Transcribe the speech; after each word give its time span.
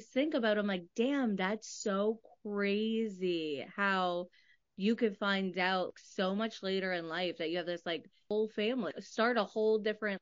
think 0.00 0.34
about 0.34 0.56
it, 0.56 0.60
I'm 0.60 0.66
like, 0.66 0.86
damn, 0.96 1.36
that's 1.36 1.68
so 1.68 2.20
crazy 2.42 3.66
how 3.76 4.28
you 4.76 4.94
could 4.96 5.16
find 5.18 5.58
out 5.58 5.94
so 5.96 6.34
much 6.34 6.62
later 6.62 6.92
in 6.92 7.08
life 7.08 7.38
that 7.38 7.50
you 7.50 7.58
have 7.58 7.66
this 7.66 7.86
like 7.86 8.04
whole 8.28 8.48
family 8.48 8.92
start 9.00 9.38
a 9.38 9.44
whole 9.44 9.78
different 9.78 10.20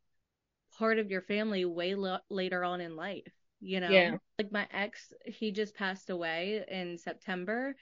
part 0.78 0.98
of 0.98 1.10
your 1.10 1.22
family 1.22 1.64
way 1.64 1.94
lo- 1.94 2.18
later 2.30 2.64
on 2.64 2.80
in 2.80 2.96
life 2.96 3.32
you 3.60 3.80
know 3.80 4.02
Yeah. 4.02 4.18
like 4.38 4.52
my 4.52 4.66
ex 4.72 5.12
he 5.26 5.50
just 5.52 5.74
passed 5.74 6.10
away 6.10 6.64
in 6.68 6.98
september 6.98 7.74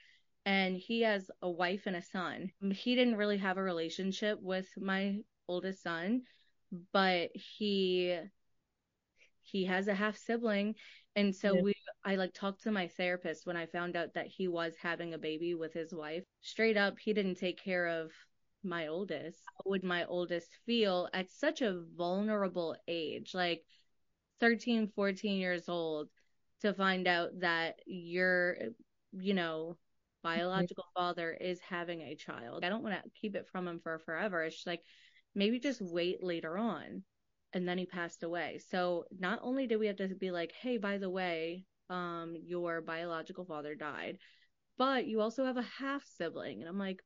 and 0.45 0.77
he 0.77 1.01
has 1.01 1.29
a 1.41 1.49
wife 1.49 1.83
and 1.87 1.95
a 1.95 2.01
son 2.01 2.51
he 2.71 2.95
didn't 2.95 3.15
really 3.17 3.37
have 3.37 3.57
a 3.57 3.63
relationship 3.63 4.39
with 4.41 4.67
my 4.77 5.17
oldest 5.47 5.81
son 5.83 6.21
but 6.93 7.29
he 7.35 8.17
he 9.41 9.65
has 9.65 9.87
a 9.87 9.93
half 9.93 10.17
sibling 10.17 10.75
and 11.15 11.35
so 11.35 11.55
Yeah. 11.55 11.61
we 11.61 11.73
I 12.05 12.15
like 12.15 12.33
talked 12.33 12.63
to 12.63 12.71
my 12.71 12.87
therapist 12.87 13.45
when 13.45 13.55
I 13.55 13.65
found 13.67 13.95
out 13.95 14.13
that 14.15 14.27
he 14.27 14.47
was 14.47 14.75
having 14.77 15.13
a 15.13 15.17
baby 15.17 15.53
with 15.55 15.73
his 15.73 15.93
wife. 15.93 16.23
Straight 16.41 16.75
up, 16.77 16.99
he 16.99 17.13
didn't 17.13 17.35
take 17.35 17.57
care 17.57 17.87
of 17.87 18.11
my 18.63 18.87
oldest. 18.87 19.41
How 19.57 19.69
would 19.69 19.83
my 19.83 20.05
oldest 20.05 20.49
feel 20.65 21.09
at 21.13 21.31
such 21.31 21.61
a 21.61 21.81
vulnerable 21.95 22.75
age, 22.87 23.33
like 23.33 23.63
13, 24.39 24.87
14 24.89 25.37
years 25.39 25.69
old, 25.69 26.09
to 26.61 26.73
find 26.73 27.07
out 27.07 27.39
that 27.39 27.79
your, 27.85 28.57
you 29.13 29.33
know, 29.33 29.77
mm-hmm. 30.25 30.39
biological 30.39 30.85
father 30.95 31.31
is 31.31 31.59
having 31.61 32.01
a 32.01 32.15
child? 32.15 32.63
I 32.65 32.69
don't 32.69 32.83
want 32.83 32.95
to 33.01 33.09
keep 33.21 33.35
it 33.35 33.47
from 33.47 33.67
him 33.67 33.79
for 33.79 33.99
forever. 33.99 34.43
It's 34.43 34.55
just 34.55 34.67
like 34.67 34.83
maybe 35.35 35.59
just 35.59 35.81
wait 35.81 36.23
later 36.23 36.57
on. 36.57 37.03
And 37.53 37.67
then 37.67 37.77
he 37.77 37.85
passed 37.85 38.23
away. 38.23 38.59
So 38.69 39.05
not 39.17 39.39
only 39.43 39.67
did 39.67 39.77
we 39.77 39.87
have 39.87 39.97
to 39.97 40.07
be 40.07 40.31
like, 40.31 40.51
hey, 40.59 40.77
by 40.77 40.97
the 40.97 41.09
way, 41.09 41.65
um, 41.89 42.35
your 42.43 42.81
biological 42.81 43.45
father 43.45 43.75
died, 43.75 44.17
but 44.77 45.05
you 45.05 45.21
also 45.21 45.45
have 45.45 45.57
a 45.57 45.65
half 45.79 46.03
sibling. 46.17 46.61
And 46.61 46.69
I'm 46.69 46.79
like, 46.79 47.01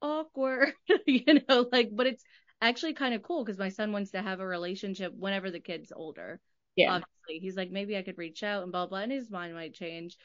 awkward, 0.00 0.72
you 1.06 1.40
know, 1.48 1.66
like, 1.72 1.90
but 1.92 2.06
it's 2.06 2.22
actually 2.60 2.94
kind 2.94 3.14
of 3.14 3.22
cool 3.22 3.44
because 3.44 3.58
my 3.58 3.68
son 3.68 3.92
wants 3.92 4.12
to 4.12 4.22
have 4.22 4.40
a 4.40 4.46
relationship 4.46 5.12
whenever 5.16 5.50
the 5.50 5.60
kid's 5.60 5.92
older. 5.94 6.40
Yeah. 6.76 6.92
Obviously, 6.92 7.40
he's 7.40 7.56
like, 7.56 7.70
maybe 7.70 7.96
I 7.96 8.02
could 8.02 8.18
reach 8.18 8.42
out 8.42 8.62
and 8.62 8.72
blah, 8.72 8.86
blah, 8.86 9.00
and 9.00 9.12
his 9.12 9.30
mind 9.30 9.54
might 9.54 9.74
change. 9.74 10.16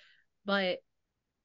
But 0.46 0.80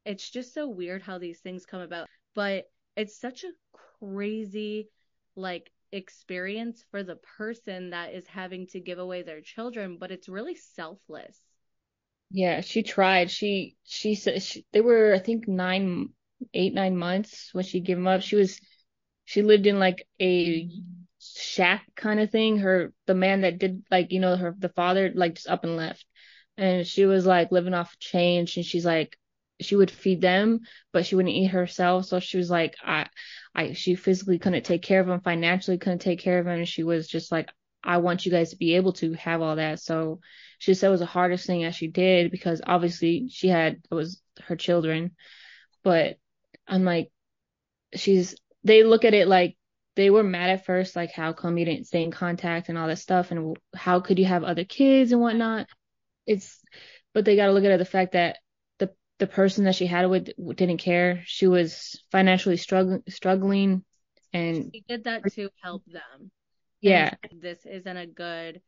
it's 0.05 0.29
just 0.29 0.53
so 0.53 0.69
weird 0.69 1.03
how 1.03 1.19
these 1.19 1.41
things 1.41 1.65
come 1.67 1.81
about. 1.81 2.09
But 2.35 2.65
it's 2.97 3.19
such 3.19 3.45
a 3.45 3.53
crazy, 4.01 4.89
like, 5.37 5.71
experience 5.95 6.85
for 6.91 7.03
the 7.03 7.17
person 7.17 7.91
that 7.91 8.15
is 8.15 8.27
having 8.27 8.67
to 8.69 8.81
give 8.81 8.99
away 8.99 9.23
their 9.23 9.41
children, 9.41 9.99
but 9.99 10.11
it's 10.11 10.29
really 10.29 10.57
selfless. 10.57 11.39
Yeah, 12.31 12.61
she 12.63 12.83
tried. 12.83 13.31
She 13.31 13.77
she 13.85 14.15
said 14.15 14.43
she, 14.43 14.67
they 14.73 14.81
were 14.81 15.15
I 15.15 15.19
think 15.21 15.47
nine, 15.47 16.11
eight, 16.53 16.75
nine 16.75 16.97
months 16.97 17.51
when 17.55 17.65
she 17.65 17.81
gave 17.81 17.97
them 17.97 18.07
up. 18.09 18.23
She 18.23 18.37
was 18.37 18.61
she 19.25 19.43
lived 19.43 19.67
in 19.67 19.79
like 19.79 20.07
a 20.21 20.69
shack 21.21 21.87
kind 21.95 22.21
of 22.21 22.31
thing. 22.31 22.59
Her 22.59 22.93
the 23.07 23.15
man 23.15 23.43
that 23.43 23.59
did 23.59 23.85
like 23.91 24.13
you 24.13 24.21
know 24.21 24.37
her 24.37 24.55
the 24.59 24.69
father 24.71 25.13
like 25.15 25.35
just 25.37 25.49
up 25.49 25.65
and 25.65 25.77
left, 25.77 26.05
and 26.57 26.87
she 26.87 27.07
was 27.07 27.25
like 27.27 27.53
living 27.53 27.75
off 27.75 27.99
change. 27.99 28.57
And 28.57 28.67
she's 28.67 28.85
like 28.87 29.17
she 29.61 29.77
would 29.77 29.91
feed 29.91 30.21
them, 30.21 30.61
but 30.93 31.07
she 31.07 31.15
wouldn't 31.15 31.35
eat 31.35 31.47
herself. 31.47 32.07
So 32.07 32.21
she 32.21 32.37
was 32.37 32.51
like 32.51 32.75
I 32.85 33.07
I 33.55 33.73
she 33.73 33.95
physically 33.95 34.39
couldn't 34.39 34.65
take 34.65 34.83
care 34.83 35.01
of 35.01 35.07
them, 35.07 35.21
financially 35.21 35.79
couldn't 35.79 36.01
take 36.01 36.21
care 36.21 36.39
of 36.39 36.47
them. 36.47 36.59
and 36.59 36.69
she 36.69 36.83
was 36.83 37.09
just 37.09 37.31
like 37.33 37.51
I 37.83 37.99
want 37.99 38.25
you 38.25 38.33
guys 38.33 38.51
to 38.51 38.57
be 38.57 38.77
able 38.77 38.95
to 38.95 39.13
have 39.15 39.43
all 39.43 39.57
that. 39.57 39.81
So 39.81 40.21
she 40.59 40.75
said 40.75 40.89
it 40.89 40.91
was 40.91 41.01
the 41.01 41.07
hardest 41.07 41.47
thing 41.47 41.63
that 41.63 41.75
she 41.75 41.89
did 41.89 42.31
because 42.31 42.63
obviously 42.67 43.29
she 43.31 43.49
had 43.49 43.81
it 43.91 43.95
was 43.95 44.21
her 44.43 44.57
children. 44.57 45.13
But 45.83 46.17
I'm 46.67 46.85
like, 46.85 47.11
she's 47.95 48.37
they 48.65 48.83
look 48.83 49.05
at 49.05 49.15
it 49.15 49.29
like 49.29 49.57
they 49.97 50.11
were 50.11 50.25
mad 50.25 50.51
at 50.51 50.65
first, 50.65 50.97
like 50.97 51.13
how 51.13 51.33
come 51.33 51.59
you 51.59 51.65
didn't 51.65 51.87
stay 51.87 52.03
in 52.03 52.11
contact 52.11 52.69
and 52.69 52.79
all 52.79 52.89
that 52.89 52.99
stuff, 52.99 53.31
and 53.31 53.57
how 53.75 54.01
could 54.01 54.19
you 54.19 54.25
have 54.25 54.43
other 54.45 54.65
kids 54.65 55.13
and 55.13 55.21
whatnot. 55.21 55.69
It's 56.27 56.61
but 57.13 57.25
they 57.25 57.37
got 57.37 57.47
to 57.47 57.53
look 57.53 57.65
at 57.65 57.71
it 57.71 57.79
the 57.79 57.85
fact 57.85 58.13
that 58.13 58.39
the 59.19 59.27
person 59.27 59.65
that 59.65 59.75
she 59.75 59.87
had 59.87 60.07
with 60.07 60.31
didn't 60.57 60.79
care. 60.79 61.23
She 61.27 61.47
was 61.47 62.03
financially 62.11 62.57
struggling 62.57 63.03
struggling, 63.09 63.85
and 64.33 64.73
He 64.73 64.85
did 64.89 65.05
that 65.05 65.29
to 65.31 65.51
help 65.63 65.85
them. 65.87 66.31
yeah, 66.81 67.11
And 67.31 67.41
this 67.41 67.65
isn't 67.67 67.97
a 67.97 68.07
good. 68.07 68.61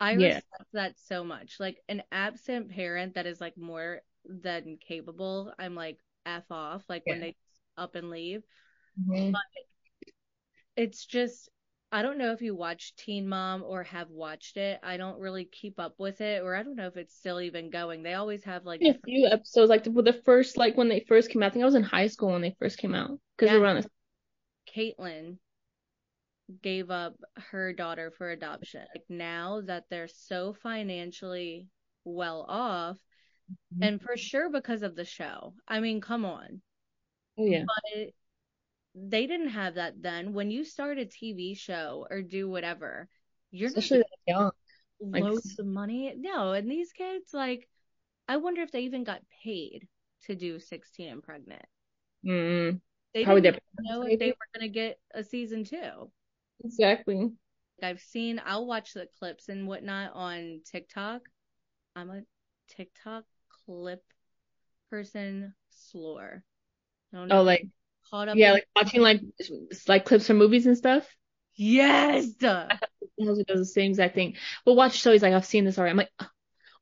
I 0.00 0.14
Yeah. 0.14 0.40
respect 0.40 0.72
that 0.72 0.98
so 0.98 1.24
much. 1.24 1.60
Like 1.60 1.78
an 1.88 2.02
absent 2.12 2.70
parent 2.70 3.14
that 3.14 3.26
is 3.26 3.40
like 3.40 3.56
more 3.56 4.00
than 4.24 4.78
capable, 4.78 5.52
I'm 5.58 5.74
like 5.74 5.98
F 6.26 6.44
off, 6.50 6.84
like 6.88 7.04
when 7.06 7.20
they 7.20 7.36
up 7.76 7.94
and 7.94 8.10
leave. 8.10 8.42
Mhm. 8.96 9.34
It's 10.76 11.04
just 11.06 11.48
I 11.94 12.02
don't 12.02 12.18
know 12.18 12.32
if 12.32 12.42
you 12.42 12.56
watch 12.56 12.96
Teen 12.96 13.28
Mom 13.28 13.62
or 13.62 13.84
have 13.84 14.10
watched 14.10 14.56
it. 14.56 14.80
I 14.82 14.96
don't 14.96 15.20
really 15.20 15.44
keep 15.44 15.78
up 15.78 15.94
with 15.96 16.20
it, 16.20 16.42
or 16.42 16.56
I 16.56 16.64
don't 16.64 16.74
know 16.74 16.88
if 16.88 16.96
it's 16.96 17.14
still 17.14 17.40
even 17.40 17.70
going. 17.70 18.02
They 18.02 18.14
always 18.14 18.42
have 18.42 18.64
like 18.64 18.82
a 18.82 18.98
few 19.04 19.28
episodes 19.28 19.70
like 19.70 19.84
the, 19.84 19.90
the 19.90 20.12
first 20.24 20.56
like 20.56 20.76
when 20.76 20.88
they 20.88 21.04
first 21.06 21.30
came 21.30 21.44
out. 21.44 21.46
I 21.46 21.50
think 21.50 21.62
I 21.62 21.66
was 21.66 21.76
in 21.76 21.84
high 21.84 22.08
school 22.08 22.32
when 22.32 22.42
they 22.42 22.56
first 22.58 22.78
came 22.78 22.96
out 22.96 23.20
because 23.38 23.54
Yeah. 23.54 23.60
around 23.60 23.76
the 23.76 23.88
Catelynn 24.66 25.38
gave 26.62 26.90
up 26.90 27.14
her 27.36 27.72
daughter 27.72 28.10
for 28.10 28.30
adoption. 28.30 28.84
Like 28.94 29.04
now 29.08 29.60
that 29.66 29.84
they're 29.88 30.08
so 30.08 30.52
financially 30.52 31.68
well 32.04 32.44
off, 32.48 32.96
Mhm. 33.72 33.82
and 33.82 34.02
for 34.02 34.16
sure 34.16 34.50
because 34.50 34.82
of 34.82 34.96
the 34.96 35.04
show. 35.04 35.54
I 35.68 35.78
mean, 35.78 36.00
come 36.00 36.24
on. 36.24 36.60
oh 37.38 37.44
yeah 37.46 37.64
But 37.66 38.08
they 38.94 39.26
didn't 39.26 39.50
have 39.50 39.74
that 39.74 40.02
then. 40.02 40.32
When 40.34 40.50
you 40.50 40.64
start 40.64 40.98
a 40.98 41.06
TV 41.06 41.54
show 41.54 42.06
or 42.10 42.22
do 42.22 42.48
whatever, 42.48 43.08
you're 43.50 43.70
not 43.70 43.78
especially 43.78 44.04
young. 44.26 44.50
like- 45.00 45.22
loads 45.22 45.58
of 45.58 45.66
money. 45.66 46.14
No, 46.16 46.52
and 46.52 46.70
these 46.70 46.92
kids, 46.92 47.32
like, 47.34 47.68
I 48.28 48.36
wonder 48.38 48.62
if 48.62 48.72
they 48.72 48.82
even 48.82 49.04
got 49.04 49.22
paid 49.44 49.88
to 50.22 50.34
do 50.34 50.58
16 50.60 51.08
and 51.10 51.22
pregnant. 51.22 51.64
Mm, 52.24 52.80
They 53.12 53.24
Probably 53.24 53.40
didn't 53.42 53.62
know 53.78 54.02
if 54.02 54.18
they 54.18 54.28
were 54.30 54.48
going 54.54 54.62
to 54.62 54.68
get 54.68 54.98
a 55.12 55.22
season 55.24 55.64
two. 55.64 56.10
exactly. 56.64 57.32
I've 57.82 58.00
seen, 58.00 58.40
I'll 58.44 58.66
watch 58.66 58.94
the 58.94 59.08
clips 59.18 59.48
and 59.48 59.66
whatnot 59.68 60.12
on 60.14 60.60
TikTok. 60.64 61.22
I'm 61.96 62.10
a 62.10 62.22
TikTok 62.68 63.24
clip 63.66 64.02
person 64.90 65.54
slore. 65.70 66.42
I 67.12 67.16
don't 67.16 67.28
know 67.28 67.36
Oh, 67.36 67.42
like 67.42 67.66
caught 68.10 68.28
up 68.28 68.38
yeah, 68.38 68.48
in- 68.48 68.54
like 68.54 68.68
watching 68.76 69.00
like 69.02 69.20
like 69.88 70.04
clips 70.04 70.26
from 70.26 70.38
movies 70.38 70.66
and 70.66 70.76
stuff. 70.76 71.06
yes. 71.56 72.26
Does 73.18 73.44
the 73.46 73.64
same 73.64 73.90
exact 73.92 74.14
thing. 74.14 74.36
But 74.64 74.74
watch 74.74 74.94
shows 74.94 75.22
like 75.22 75.32
I've 75.32 75.44
seen 75.46 75.64
this 75.64 75.78
already. 75.78 75.90
I'm 75.92 75.96
like, 75.98 76.10
"Oh, 76.20 76.28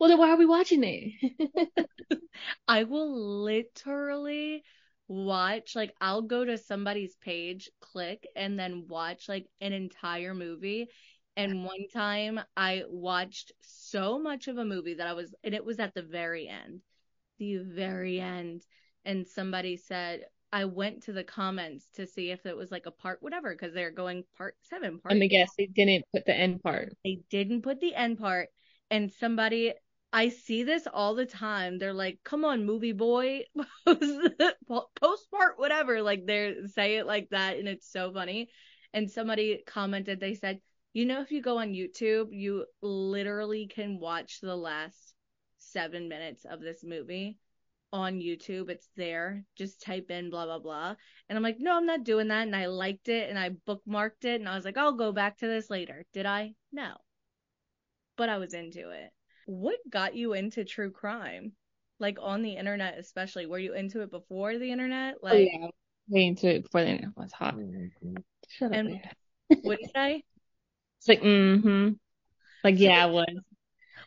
well 0.01 0.09
then 0.11 0.19
why 0.19 0.31
are 0.31 0.37
we 0.37 0.47
watching 0.47 0.83
it? 0.85 1.13
I 2.69 2.85
will 2.85 3.43
literally 3.43 4.65
watch, 5.09 5.77
like, 5.77 5.95
I'll 6.01 6.23
go 6.23 6.45
to 6.45 6.59
somebody's 6.59 7.15
page, 7.17 7.71
click, 7.81 8.27
and 8.37 8.59
then 8.59 8.87
watch 8.89 9.29
like 9.29 9.47
an 9.61 9.73
entire 9.73 10.35
movie. 10.35 10.89
And 11.37 11.65
one 11.65 11.87
time 11.93 12.41
I 12.57 12.85
watched 12.89 13.53
so 13.61 14.19
much 14.19 14.49
of 14.49 14.59
a 14.59 14.65
movie 14.65 14.95
that 14.95 15.07
I 15.07 15.15
was, 15.15 15.35
and 15.43 15.55
it 15.55 15.65
was 15.65 15.79
at 15.81 15.95
the 15.95 16.03
very 16.03 16.49
end, 16.49 16.83
the 17.39 17.59
very 17.59 18.21
end. 18.21 18.63
And 19.05 19.27
somebody 19.27 19.77
said, 19.77 20.25
I 20.53 20.67
went 20.67 21.05
to 21.05 21.13
the 21.13 21.25
comments 21.25 21.87
to 21.95 22.07
see 22.07 22.31
if 22.31 22.45
it 22.45 22.57
was 22.57 22.71
like 22.71 22.87
a 22.87 22.91
part, 22.91 23.23
whatever, 23.23 23.53
because 23.53 23.73
they're 23.73 23.91
going 23.91 24.25
part 24.37 24.57
seven, 24.63 24.99
part 24.99 25.15
Let 25.15 25.21
me 25.21 25.29
guess, 25.29 25.51
they 25.57 25.67
didn't 25.67 26.05
put 26.13 26.27
the 26.27 26.35
end 26.35 26.63
part. 26.63 26.93
they 27.05 27.21
didn't 27.31 27.63
put 27.63 27.81
the 27.81 27.95
end 27.95 28.19
part 28.19 28.51
and 28.91 29.11
somebody 29.11 29.73
I 30.13 30.29
see 30.29 30.63
this 30.63 30.87
all 30.93 31.15
the 31.15 31.25
time. 31.25 31.79
They're 31.79 31.95
like, 31.95 32.19
"Come 32.23 32.45
on, 32.45 32.67
movie 32.67 32.93
boy, 32.93 33.45
post 33.87 35.31
part 35.31 35.59
whatever." 35.59 36.03
Like 36.03 36.27
they 36.27 36.55
say 36.67 36.97
it 36.97 37.07
like 37.07 37.31
that, 37.31 37.57
and 37.57 37.67
it's 37.67 37.91
so 37.91 38.13
funny. 38.13 38.51
And 38.93 39.11
somebody 39.11 39.63
commented, 39.67 40.21
they 40.21 40.35
said, 40.35 40.61
"You 40.93 41.07
know, 41.07 41.23
if 41.23 41.33
you 41.33 41.41
go 41.41 41.59
on 41.59 41.73
YouTube, 41.73 42.29
you 42.31 42.67
literally 42.83 43.67
can 43.69 43.99
watch 44.01 44.41
the 44.43 44.55
last 44.55 45.15
seven 45.57 46.09
minutes 46.09 46.45
of 46.45 46.61
this 46.61 46.85
movie 46.85 47.39
on 47.93 48.21
YouTube. 48.21 48.71
It's 48.71 48.89
there. 48.97 49.45
Just 49.57 49.83
type 49.83 50.11
in 50.11 50.31
blah 50.31 50.47
blah 50.47 50.59
blah." 50.59 50.95
And 51.29 51.37
I'm 51.37 51.43
like, 51.43 51.59
"No, 51.61 51.77
I'm 51.77 51.87
not 51.87 52.05
doing 52.05 52.29
that." 52.29 52.47
And 52.47 52.57
I 52.57 52.67
liked 52.67 53.09
it, 53.09 53.31
and 53.31 53.39
I 53.39 53.51
bookmarked 53.51 54.25
it, 54.25 54.41
and 54.41 54.49
I 54.49 54.57
was 54.57 54.65
like, 54.65 54.77
"I'll 54.77 54.93
go 54.97 55.13
back 55.13 55.39
to 55.39 55.47
this 55.47 55.71
later." 55.71 56.05
Did 56.13 56.27
I? 56.27 56.55
No 56.73 56.97
but 58.17 58.29
I 58.29 58.39
was 58.39 58.55
into 58.55 58.91
it. 58.91 59.11
What 59.47 59.79
got 59.91 60.15
you 60.15 60.33
into 60.35 60.65
true 60.65 60.91
crime? 60.91 61.53
Like 61.99 62.19
on 62.21 62.43
the 62.43 62.53
internet, 62.53 62.99
especially. 62.99 63.47
Were 63.47 63.59
you 63.59 63.75
into 63.75 64.03
it 64.03 64.11
before 64.11 64.59
the 64.59 64.71
internet? 64.71 65.17
Oh 65.23 65.27
Like, 65.27 65.49
yeah, 65.53 65.67
way 66.09 66.27
into 66.27 66.49
it 66.49 66.63
before 66.63 66.83
the 66.83 66.91
internet 66.91 67.17
was 67.17 67.33
hot. 67.33 67.57
Shut 68.49 68.71
up. 68.71 68.77
And- 68.77 68.89
Leah. 68.91 69.11
what 69.63 69.79
did 69.79 69.81
you 69.81 69.89
say? 69.95 70.25
It's 70.99 71.09
like 71.09 71.23
mm-hmm. 71.23 71.91
Like 72.63 72.79
yeah, 72.79 73.03
I 73.03 73.07
was. 73.07 73.27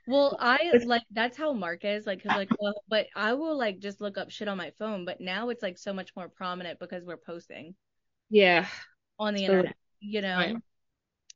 Well, 0.07 0.37
I 0.39 0.73
like 0.85 1.03
that's 1.11 1.37
how 1.37 1.53
Mark 1.53 1.83
is 1.83 2.05
like, 2.05 2.21
cause 2.23 2.35
like, 2.35 2.49
well, 2.59 2.83
but 2.87 3.07
I 3.15 3.33
will 3.33 3.57
like 3.57 3.79
just 3.79 4.01
look 4.01 4.17
up 4.17 4.29
shit 4.29 4.47
on 4.47 4.57
my 4.57 4.71
phone. 4.77 5.05
But 5.05 5.19
now 5.21 5.49
it's 5.49 5.63
like 5.63 5.77
so 5.77 5.93
much 5.93 6.15
more 6.15 6.29
prominent 6.29 6.79
because 6.79 7.03
we're 7.03 7.17
posting 7.17 7.75
Yeah. 8.29 8.67
on 9.19 9.33
the 9.33 9.45
So, 9.45 9.53
internet, 9.53 9.75
you 9.99 10.21
know. 10.21 10.37
right. 10.37 10.55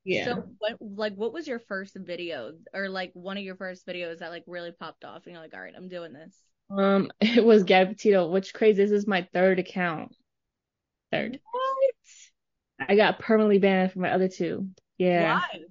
Yeah. 0.04 0.26
So 0.26 0.44
what 0.60 0.78
like 0.82 1.14
what 1.16 1.34
was 1.34 1.48
your 1.48 1.60
first 1.60 1.96
video 1.96 2.54
or 2.74 2.90
like 2.90 3.12
one 3.14 3.38
of 3.38 3.44
your 3.44 3.56
first 3.56 3.86
videos 3.86 4.20
that 4.20 4.30
like 4.32 4.44
really 4.48 4.72
popped 4.72 5.04
off 5.06 5.26
and 5.26 5.34
you're 5.34 5.42
like, 5.42 5.54
all 5.54 5.62
right, 5.62 5.74
I'm 5.76 5.90
doing 5.90 6.14
this. 6.14 6.36
Um, 6.70 7.12
it 7.22 7.44
was 7.44 7.64
Gabby 7.64 7.94
Petito, 7.94 8.28
which 8.30 8.54
crazy. 8.54 8.82
This 8.84 8.92
is 8.92 9.08
my 9.08 9.28
third 9.34 9.60
account. 9.60 10.16
Third. 11.12 11.40
What? 11.52 11.96
I 12.88 12.96
got 12.96 13.20
permanently 13.20 13.60
banned 13.60 13.92
from 13.92 14.04
my 14.04 14.12
other 14.12 14.28
two. 14.30 14.70
Yeah. 14.98 15.42
Why? 15.42 15.66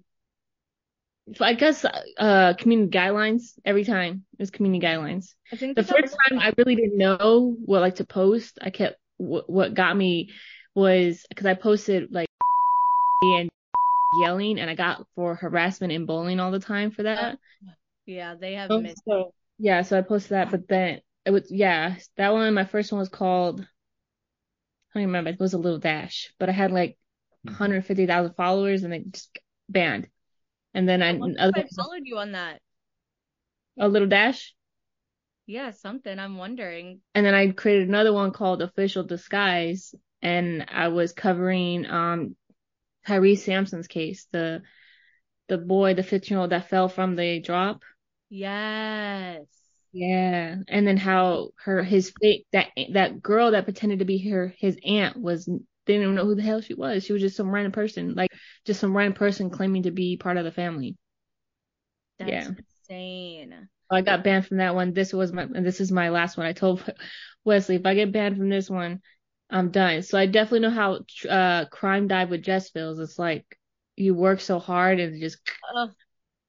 So 1.34 1.44
I 1.44 1.54
guess 1.54 1.84
uh 2.18 2.54
community 2.54 2.96
guidelines 2.96 3.58
every 3.64 3.84
time. 3.84 4.24
It 4.32 4.42
was 4.42 4.50
community 4.50 4.84
guidelines. 4.84 5.34
I 5.52 5.56
think 5.56 5.76
The 5.76 5.82
that 5.82 5.88
that 5.88 5.96
first 6.02 6.16
time 6.28 6.38
I 6.38 6.52
really 6.56 6.74
didn't 6.76 6.98
know 6.98 7.56
what 7.64 7.80
like 7.80 7.96
to 7.96 8.04
post. 8.04 8.58
I 8.62 8.70
kept 8.70 8.98
what, 9.18 9.48
what 9.48 9.74
got 9.74 9.96
me 9.96 10.30
was 10.74 11.24
because 11.28 11.46
I 11.46 11.54
posted 11.54 12.12
like 12.12 12.28
and 13.22 13.48
yelling 14.20 14.58
and 14.58 14.70
I 14.70 14.74
got 14.74 15.06
for 15.14 15.34
harassment 15.34 15.92
and 15.92 16.06
bullying 16.06 16.40
all 16.40 16.50
the 16.50 16.60
time 16.60 16.90
for 16.90 17.04
that. 17.04 17.38
yeah, 18.06 18.34
they 18.34 18.54
have 18.54 18.70
Um, 18.70 18.82
mid- 18.82 18.98
so 19.06 19.32
yeah, 19.58 19.82
so 19.82 19.98
I 19.98 20.02
posted 20.02 20.30
that, 20.32 20.50
but 20.50 20.68
then 20.68 21.00
it 21.24 21.30
was 21.30 21.50
yeah, 21.50 21.96
that 22.16 22.32
one. 22.32 22.54
My 22.54 22.64
first 22.64 22.92
one 22.92 23.00
was 23.00 23.08
called 23.08 23.66
I 24.94 24.98
don't 25.00 25.06
remember. 25.06 25.30
It 25.30 25.40
was 25.40 25.54
a 25.54 25.58
little 25.58 25.78
dash, 25.78 26.32
but 26.38 26.48
I 26.48 26.52
had 26.52 26.72
like 26.72 26.96
150,000 27.44 28.34
followers 28.34 28.82
and 28.84 28.94
it 28.94 29.12
just 29.12 29.38
banned. 29.68 30.08
And 30.78 30.88
then 30.88 31.02
I 31.02 31.10
I 31.44 31.50
I 31.54 31.64
followed 31.74 32.02
you 32.04 32.18
on 32.18 32.32
that. 32.32 32.60
a 33.78 33.88
little 33.88 34.08
dash, 34.08 34.54
Yeah, 35.46 35.72
something. 35.72 36.18
I'm 36.18 36.36
wondering. 36.36 37.00
and 37.14 37.26
then 37.26 37.34
I 37.34 37.50
created 37.50 37.88
another 37.88 38.12
one 38.12 38.30
called 38.32 38.62
Official 38.62 39.02
Disguise, 39.02 39.94
and 40.22 40.64
I 40.68 40.88
was 40.88 41.12
covering 41.12 41.86
um 41.86 42.36
Tyrese 43.06 43.40
Sampson's 43.40 43.88
case, 43.88 44.26
the 44.32 44.62
the 45.48 45.58
boy, 45.58 45.94
the 45.94 46.02
15 46.02 46.36
year 46.36 46.40
old 46.42 46.50
that 46.50 46.68
fell 46.68 46.88
from 46.88 47.16
the 47.16 47.40
drop. 47.40 47.82
Yes. 48.30 49.48
Yeah, 49.92 50.56
and 50.68 50.86
then 50.86 50.96
how 50.98 51.50
her 51.64 51.82
his 51.82 52.12
fake 52.20 52.46
that 52.52 52.68
that 52.92 53.22
girl 53.22 53.52
that 53.52 53.64
pretended 53.64 54.00
to 54.00 54.04
be 54.04 54.18
her 54.30 54.54
his 54.58 54.76
aunt 54.84 55.16
was 55.16 55.48
didn't 55.94 56.02
even 56.02 56.14
know 56.14 56.24
who 56.24 56.34
the 56.36 56.42
hell 56.42 56.60
she 56.60 56.74
was. 56.74 57.04
She 57.04 57.12
was 57.12 57.22
just 57.22 57.36
some 57.36 57.50
random 57.50 57.72
person, 57.72 58.14
like 58.14 58.30
just 58.64 58.80
some 58.80 58.96
random 58.96 59.14
person 59.14 59.50
claiming 59.50 59.84
to 59.84 59.90
be 59.90 60.16
part 60.16 60.36
of 60.36 60.44
the 60.44 60.52
family. 60.52 60.96
That's 62.18 62.30
Yeah. 62.30 62.50
insane. 62.88 63.68
I 63.90 64.02
got 64.02 64.22
banned 64.22 64.46
from 64.46 64.58
that 64.58 64.74
one. 64.74 64.92
This 64.92 65.12
was 65.12 65.32
my 65.32 65.42
and 65.42 65.64
this 65.64 65.80
is 65.80 65.90
my 65.90 66.10
last 66.10 66.36
one. 66.36 66.46
I 66.46 66.52
told 66.52 66.82
Wesley 67.44 67.76
if 67.76 67.86
I 67.86 67.94
get 67.94 68.12
banned 68.12 68.36
from 68.36 68.48
this 68.50 68.68
one, 68.68 69.00
I'm 69.50 69.70
done. 69.70 70.02
So 70.02 70.18
I 70.18 70.26
definitely 70.26 70.60
know 70.60 70.70
how 70.70 71.00
uh 71.28 71.64
crime 71.66 72.06
dive 72.06 72.30
with 72.30 72.42
Jess 72.42 72.70
feels. 72.70 72.98
It's 72.98 73.18
like 73.18 73.46
you 73.96 74.14
work 74.14 74.40
so 74.40 74.58
hard 74.58 75.00
and 75.00 75.20
just 75.20 75.38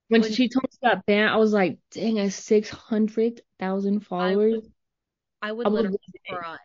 when 0.10 0.22
When- 0.22 0.34
she 0.34 0.50
told 0.50 0.64
me 0.64 0.70
she 0.74 0.80
got 0.88 1.06
banned, 1.06 1.30
I 1.30 1.38
was 1.38 1.54
like, 1.54 1.80
dang, 1.92 2.20
I 2.20 2.24
have 2.24 2.34
six 2.34 2.70
hundred 2.70 3.42
thousand 3.60 4.02
I 4.02 4.06
followers. 4.06 4.54
would, 4.56 4.72
I 5.42 5.52
would 5.52 5.68
I 5.68 5.70
would 5.70 5.82
literally 5.84 6.00
cry. 6.30 6.58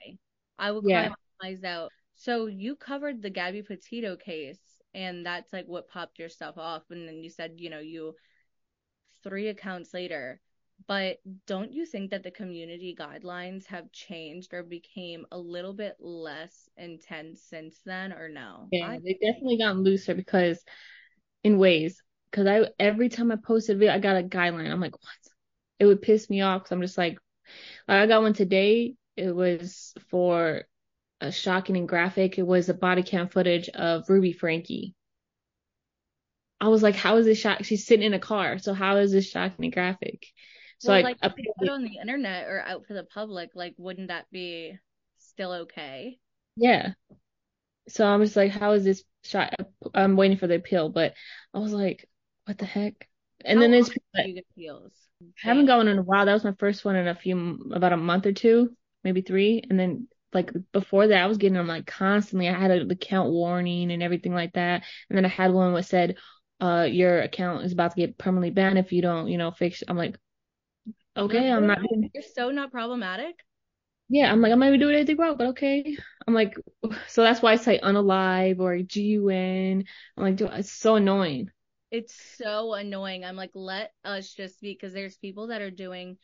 I 0.59 0.71
would 0.73 0.85
Yeah. 0.85 1.09
cry 1.09 1.15
my 1.41 1.49
eyes 1.49 1.65
out. 1.65 1.93
So 2.25 2.47
you 2.47 2.75
covered 2.75 3.21
the 3.21 3.29
Gabby 3.29 3.61
Petito 3.61 4.17
case, 4.17 4.61
and 4.95 5.27
that's 5.27 5.53
like 5.53 5.67
what 5.67 5.91
popped 5.91 6.19
your 6.19 6.31
stuff 6.31 6.57
off. 6.57 6.83
And 6.91 7.07
then 7.07 7.23
you 7.23 7.29
said, 7.29 7.57
you 7.59 7.69
know, 7.69 7.81
you 7.81 8.15
three 9.23 9.49
accounts 9.49 9.93
later. 9.93 10.41
But 10.87 11.19
don't 11.47 11.73
you 11.73 11.85
think 11.85 12.11
that 12.11 12.23
the 12.23 12.31
community 12.31 12.97
guidelines 12.99 13.67
have 13.67 13.93
changed 13.93 14.55
or 14.55 14.63
became 14.63 15.27
a 15.33 15.39
little 15.39 15.75
bit 15.75 15.97
less 16.01 16.69
intense 16.79 17.43
since 17.43 17.77
then, 17.85 18.13
or 18.15 18.31
no? 18.31 18.69
Yeah, 18.73 18.87
I, 18.87 19.01
they 19.05 19.19
definitely 19.21 19.59
gotten 19.59 19.83
looser 19.83 20.15
because 20.15 20.65
in 21.43 21.59
ways, 21.59 22.03
because 22.31 22.47
I 22.47 22.69
every 22.79 23.11
time 23.11 23.33
I 23.33 23.37
posted 23.37 23.77
a 23.77 23.79
video, 23.79 23.95
I 23.95 23.99
got 23.99 24.17
a 24.17 24.23
guideline. 24.23 24.71
I'm 24.71 24.81
like, 24.81 24.95
what? 24.95 25.33
It 25.79 25.87
would 25.87 26.01
piss 26.01 26.31
me 26.31 26.41
off 26.41 26.63
because 26.63 26.73
I'm 26.73 26.81
just 26.81 26.97
like, 26.97 27.19
like, 27.87 27.99
I 27.99 28.07
got 28.07 28.23
one 28.23 28.33
today. 28.33 28.95
It 29.15 29.35
was 29.35 29.93
for 30.09 30.65
a 31.21 31.33
shocking 31.33 31.77
and 31.77 31.89
graphic. 31.89 32.39
It 32.39 32.47
was 32.47 32.69
a 32.69 32.75
body 32.75 33.03
cam 33.03 33.29
footage 33.29 33.69
of 33.69 34.09
Ruby 34.09 34.33
Franke. 34.33 34.95
I 36.61 36.69
was 36.69 36.83
like, 36.83 36.95
how 36.95 37.17
is 37.17 37.27
this 37.27 37.39
shock? 37.39 37.65
She's 37.65 37.87
sitting 37.87 38.07
in 38.07 38.15
a 38.15 38.19
car, 38.19 38.59
so 38.59 38.73
how 38.75 38.97
is 38.97 39.13
this 39.13 39.29
shocking 39.29 39.67
and 39.67 39.75
graphic? 39.75 40.27
So 40.79 40.91
well, 40.91 40.99
I 40.99 41.03
like 41.03 41.19
if 41.23 41.33
you 41.37 41.53
put 41.59 41.69
on 41.69 41.83
the 41.83 41.99
internet 42.01 42.47
or 42.47 42.61
out 42.61 42.87
for 42.87 42.95
the 42.95 43.05
public, 43.05 43.51
like 43.55 43.75
wouldn't 43.77 44.09
that 44.09 44.27
be 44.31 44.79
still 45.19 45.53
okay? 45.53 46.19
Yeah. 46.57 46.93
So 47.89 48.07
I'm 48.07 48.23
just 48.23 48.37
like, 48.37 48.51
how 48.51 48.73
is 48.73 48.85
this 48.85 49.05
shot? 49.25 49.55
I'm 49.95 50.17
waiting 50.17 50.39
for 50.39 50.47
the 50.47 50.57
appeal, 50.57 50.89
but 50.89 51.15
I 51.53 51.59
was 51.59 51.73
like, 51.73 52.09
what 52.47 52.59
the 52.59 52.67
heck? 52.67 53.09
And 53.45 53.59
How 53.59 53.63
then 53.63 53.71
there's 53.73 53.87
often 53.89 53.95
people 53.95 54.09
that 54.15 54.23
do 54.23 54.29
you 54.29 54.35
get 54.37 54.47
appeals? 54.51 54.93
haven't 55.37 55.67
gone 55.67 55.89
in 55.89 55.99
a 55.99 56.03
while. 56.03 56.27
That 56.27 56.33
was 56.35 56.45
my 56.45 56.55
first 56.59 56.85
one 56.85 56.97
in 56.97 57.09
a 57.09 57.15
few, 57.15 57.71
about 57.73 57.93
a 57.93 57.97
month 57.97 58.27
or 58.27 58.33
two, 58.33 58.77
maybe 59.03 59.23
three. 59.23 59.63
And 59.69 59.79
then 59.79 60.09
like 60.35 60.51
before 60.73 61.07
that, 61.09 61.23
I 61.23 61.27
was 61.27 61.39
getting 61.39 61.55
them 61.55 61.69
like 61.69 61.87
constantly. 61.87 62.49
I 62.49 62.59
had 62.59 62.71
an 62.71 62.91
account 62.91 63.31
warning 63.31 63.91
and 63.93 64.03
everything 64.03 64.35
like 64.35 64.53
that. 64.55 64.83
And 65.09 65.17
then 65.17 65.25
I 65.25 65.29
had 65.29 65.53
one 65.53 65.73
that 65.75 65.85
said, 65.85 66.17
uh, 66.61 66.87
your 66.91 67.21
account 67.21 67.65
is 67.65 67.73
about 67.73 67.93
to 67.93 67.97
get 67.97 68.19
permanently 68.19 68.51
banned 68.51 68.79
if 68.79 68.93
you 68.93 69.03
don't, 69.03 69.29
you 69.29 69.39
know, 69.39 69.51
fix. 69.51 69.83
I'm 69.87 69.97
like, 69.97 70.17
okay, 71.17 71.51
I'm 71.51 71.67
not 71.67 71.79
You're 72.13 72.23
so 72.35 72.51
not 72.51 72.71
problematic. 72.71 73.37
Yeah, 74.09 74.31
I'm 74.31 74.41
like, 74.41 74.53
I'm 74.53 74.59
not 74.59 74.69
even 74.69 74.81
doing 74.81 74.95
anything 74.95 75.17
wrong, 75.17 75.37
but 75.37 75.49
okay. 75.49 75.97
I'm 76.27 76.35
like, 76.35 76.57
so 77.09 77.23
that's 77.23 77.41
why 77.41 77.53
I 77.53 77.57
say 77.57 77.81
unalive 77.83 78.61
or 78.61 78.77
GUN. 78.79 79.85
I'm 80.17 80.23
like, 80.23 80.37
dude, 80.37 80.51
it's 80.53 80.71
so 80.71 80.97
annoying. 80.97 81.51
It's 81.91 82.15
so 82.39 82.75
annoying. 82.75 83.25
I'm 83.25 83.37
like, 83.37 83.53
let 83.55 83.93
us 84.05 84.33
just 84.33 84.57
speak 84.57 84.81
because 84.81 84.93
there's 84.93 85.17
people 85.17 85.49
that 85.49 85.63
are 85.63 85.71
doing 85.71 86.19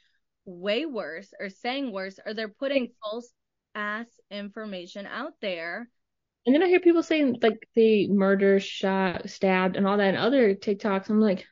way 0.45 0.85
worse 0.85 1.33
or 1.39 1.49
saying 1.49 1.93
worse 1.93 2.19
or 2.25 2.35
they're 2.35 2.49
putting 2.49 2.91
false 3.03 3.31
ass 3.75 4.07
information 4.31 5.07
out 5.07 5.35
there. 5.41 5.89
And 6.47 6.55
then 6.55 6.63
I 6.63 6.69
hear 6.69 6.81
people 6.81 7.03
saying 7.03 7.39
like 7.43 7.69
they 7.77 8.07
murder, 8.09 8.59
shot, 8.61 9.29
stabbed, 9.29 9.77
and 9.77 9.87
all 9.87 9.99
that 9.99 10.15
in 10.15 10.17
other 10.17 10.55
TikToks. 10.55 11.11
I'm 11.11 11.21
like, 11.21 11.47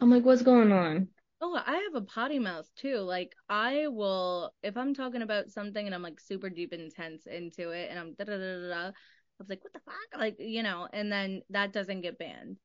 I'm 0.00 0.10
like, 0.10 0.24
what's 0.24 0.42
going 0.42 0.72
on? 0.72 1.08
Oh, 1.40 1.58
I 1.64 1.74
have 1.92 2.02
a 2.02 2.06
potty 2.06 2.38
mouth 2.38 2.66
too. 2.76 2.98
Like 2.98 3.34
I 3.48 3.88
will 3.88 4.52
if 4.62 4.76
I'm 4.76 4.94
talking 4.94 5.22
about 5.22 5.50
something 5.50 5.84
and 5.84 5.94
I'm 5.94 6.02
like 6.02 6.20
super 6.20 6.48
deep 6.48 6.72
intense 6.72 7.26
into 7.26 7.70
it 7.70 7.90
and 7.90 7.98
I'm 7.98 8.14
da 8.14 8.24
da 8.24 8.36
da 8.36 8.60
da 8.60 8.68
da. 8.68 8.88
I 8.88 8.92
was 9.38 9.48
like, 9.50 9.62
what 9.62 9.72
the 9.72 9.80
fuck? 9.80 10.18
Like, 10.18 10.36
you 10.38 10.62
know, 10.62 10.88
and 10.92 11.12
then 11.12 11.42
that 11.50 11.72
doesn't 11.72 12.00
get 12.00 12.18
banned. 12.18 12.56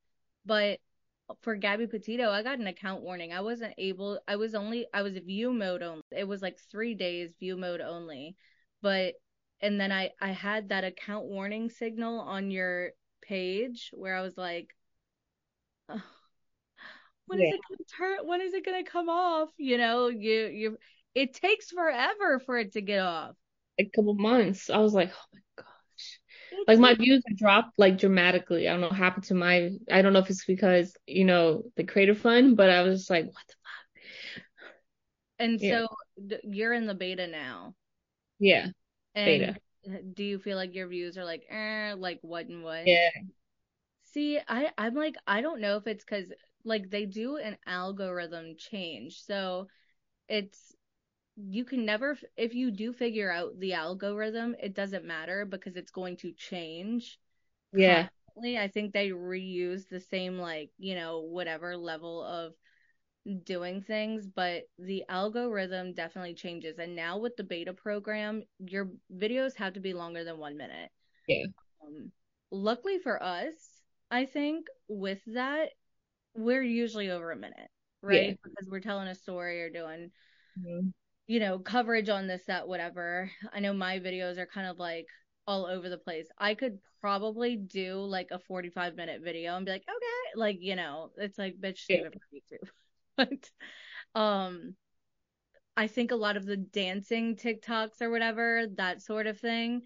But 0.46 0.80
for 1.42 1.54
Gabby 1.56 1.86
Petito, 1.86 2.30
I 2.30 2.42
got 2.42 2.58
an 2.58 2.66
account 2.66 3.02
warning. 3.02 3.32
I 3.32 3.40
wasn't 3.40 3.74
able 3.78 4.20
I 4.26 4.36
was 4.36 4.54
only 4.54 4.86
I 4.94 5.02
was 5.02 5.16
view 5.18 5.52
mode 5.52 5.82
only. 5.82 6.02
It 6.10 6.26
was 6.26 6.42
like 6.42 6.58
three 6.70 6.94
days 6.94 7.34
view 7.38 7.56
mode 7.56 7.80
only. 7.80 8.36
But 8.82 9.14
and 9.60 9.80
then 9.80 9.92
I 9.92 10.10
I 10.20 10.30
had 10.32 10.68
that 10.70 10.84
account 10.84 11.26
warning 11.26 11.70
signal 11.70 12.20
on 12.20 12.50
your 12.50 12.90
page 13.22 13.90
where 13.94 14.16
I 14.16 14.22
was 14.22 14.36
like, 14.36 14.74
oh, 15.88 16.02
when 17.26 17.38
is 17.40 17.44
Yeah. 17.48 17.54
it 17.56 17.60
gonna 17.68 17.84
turn? 17.96 18.26
When 18.26 18.40
is 18.40 18.54
it 18.54 18.64
gonna 18.64 18.84
come 18.84 19.08
off? 19.08 19.50
You 19.56 19.78
know, 19.78 20.08
you 20.08 20.46
you. 20.46 20.78
It 21.14 21.34
takes 21.34 21.70
forever 21.70 22.38
for 22.40 22.58
it 22.58 22.72
to 22.72 22.80
get 22.80 23.00
off. 23.00 23.36
A 23.78 23.84
couple 23.84 24.14
months, 24.14 24.70
I 24.70 24.78
was 24.78 24.94
like, 24.94 25.10
oh 25.12 25.26
my 25.32 25.40
gosh. 25.56 26.20
Like 26.66 26.78
my 26.78 26.94
views 26.94 27.22
dropped 27.36 27.78
like 27.78 27.98
dramatically. 27.98 28.68
I 28.68 28.72
don't 28.72 28.80
know 28.80 28.88
what 28.88 28.96
happened 28.96 29.24
to 29.24 29.34
my. 29.34 29.70
I 29.90 30.02
don't 30.02 30.12
know 30.12 30.20
if 30.20 30.30
it's 30.30 30.44
because 30.44 30.96
you 31.06 31.24
know 31.24 31.64
the 31.76 31.84
creator 31.84 32.14
fund, 32.14 32.56
but 32.56 32.70
I 32.70 32.82
was 32.82 33.00
just 33.00 33.10
like, 33.10 33.26
what 33.26 33.46
the 33.48 33.54
fuck? 33.54 34.44
and 35.38 35.60
yeah. 35.60 35.86
so 36.18 36.38
you're 36.44 36.72
in 36.72 36.86
the 36.86 36.94
beta 36.94 37.26
now. 37.26 37.74
Yeah, 38.42 38.68
And 39.14 39.48
beta. 39.48 39.58
do 40.14 40.24
you 40.24 40.38
feel 40.38 40.56
like 40.56 40.74
your 40.74 40.88
views 40.88 41.16
are 41.18 41.24
like, 41.24 41.44
eh, 41.50 41.94
like 41.96 42.18
what 42.22 42.46
and 42.46 42.62
what? 42.62 42.92
Yeah. 42.92 43.10
See, 44.04 44.38
I 44.48 44.72
I'm 44.78 44.94
like 44.94 45.16
I 45.26 45.40
don't 45.40 45.60
know 45.60 45.76
if 45.76 45.86
it's 45.86 46.04
because 46.04 46.32
like 46.64 46.90
they 46.90 47.06
do 47.06 47.36
an 47.36 47.56
algorithm 47.66 48.56
change, 48.56 49.22
so 49.22 49.68
it's 50.28 50.74
you 51.36 51.64
can 51.64 51.84
never 51.86 52.18
if 52.36 52.54
you 52.54 52.70
do 52.72 52.92
figure 52.92 53.30
out 53.32 53.58
the 53.60 53.74
algorithm, 53.74 54.56
it 54.60 54.74
doesn't 54.74 55.04
matter 55.06 55.46
because 55.46 55.76
it's 55.76 55.92
going 55.92 56.16
to 56.18 56.32
change. 56.32 57.18
Yeah. 57.72 58.08
constantly. 58.36 58.58
I 58.58 58.68
think 58.68 58.92
they 58.94 59.10
reuse 59.10 59.88
the 59.88 60.00
same 60.00 60.38
like 60.38 60.70
you 60.78 60.94
know 60.96 61.20
whatever 61.20 61.76
level 61.76 62.22
of 62.24 62.54
doing 63.44 63.82
things, 63.82 64.26
but 64.26 64.62
the 64.78 65.04
algorithm 65.08 65.94
definitely 65.94 66.34
changes. 66.34 66.78
And 66.78 66.96
now 66.96 67.18
with 67.18 67.36
the 67.36 67.44
beta 67.44 67.72
program, 67.72 68.42
your 68.58 68.88
videos 69.14 69.56
have 69.56 69.74
to 69.74 69.80
be 69.80 69.94
longer 69.94 70.24
than 70.24 70.38
one 70.38 70.56
minute. 70.56 70.90
Yeah. 71.28 71.44
Um, 71.86 72.10
luckily 72.50 72.98
for 72.98 73.22
us, 73.22 73.54
I 74.10 74.26
think 74.26 74.66
with 74.88 75.20
that, 75.28 75.70
we're 76.34 76.62
usually 76.62 77.10
over 77.10 77.30
a 77.30 77.36
minute. 77.36 77.70
right? 78.02 78.30
Yeah. 78.30 78.34
Because 78.42 78.68
we're 78.70 78.80
telling 78.80 79.08
a 79.08 79.14
story 79.14 79.62
or 79.62 79.70
doing, 79.70 80.10
Mm-hmm. 80.58 80.88
you 81.26 81.40
know, 81.40 81.58
coverage 81.58 82.08
on 82.10 82.26
this, 82.26 82.42
that, 82.46 82.68
whatever. 82.68 83.30
I 83.52 83.60
know 83.60 83.72
my 83.72 84.00
videos 84.00 84.36
are 84.38 84.46
kind 84.46 84.66
of 84.66 84.78
like 84.78 85.06
all 85.46 85.64
over 85.66 85.88
the 85.88 85.96
place. 85.98 86.26
I 86.38 86.54
could 86.54 86.78
probably 87.00 87.56
do 87.56 87.96
like 88.00 88.28
a 88.32 88.38
45 88.38 88.96
minute 88.96 89.22
video 89.22 89.56
and 89.56 89.64
be 89.64 89.72
like, 89.72 89.84
okay, 89.88 90.38
like, 90.38 90.58
you 90.60 90.76
know, 90.76 91.10
it's 91.16 91.38
like, 91.38 91.56
bitch, 91.60 91.78
save 91.78 92.00
Yeah. 92.00 92.06
it 92.06 92.12
for 92.14 92.36
YouTube. 92.36 92.68
but, 93.28 93.50
um, 94.20 94.74
I 95.76 95.86
think 95.86 96.10
a 96.10 96.16
lot 96.16 96.36
of 96.36 96.44
the 96.44 96.56
dancing 96.56 97.36
TikToks 97.36 98.02
or 98.02 98.10
whatever, 98.10 98.66
that 98.76 99.00
sort 99.00 99.26
of 99.26 99.38
thing, 99.38 99.82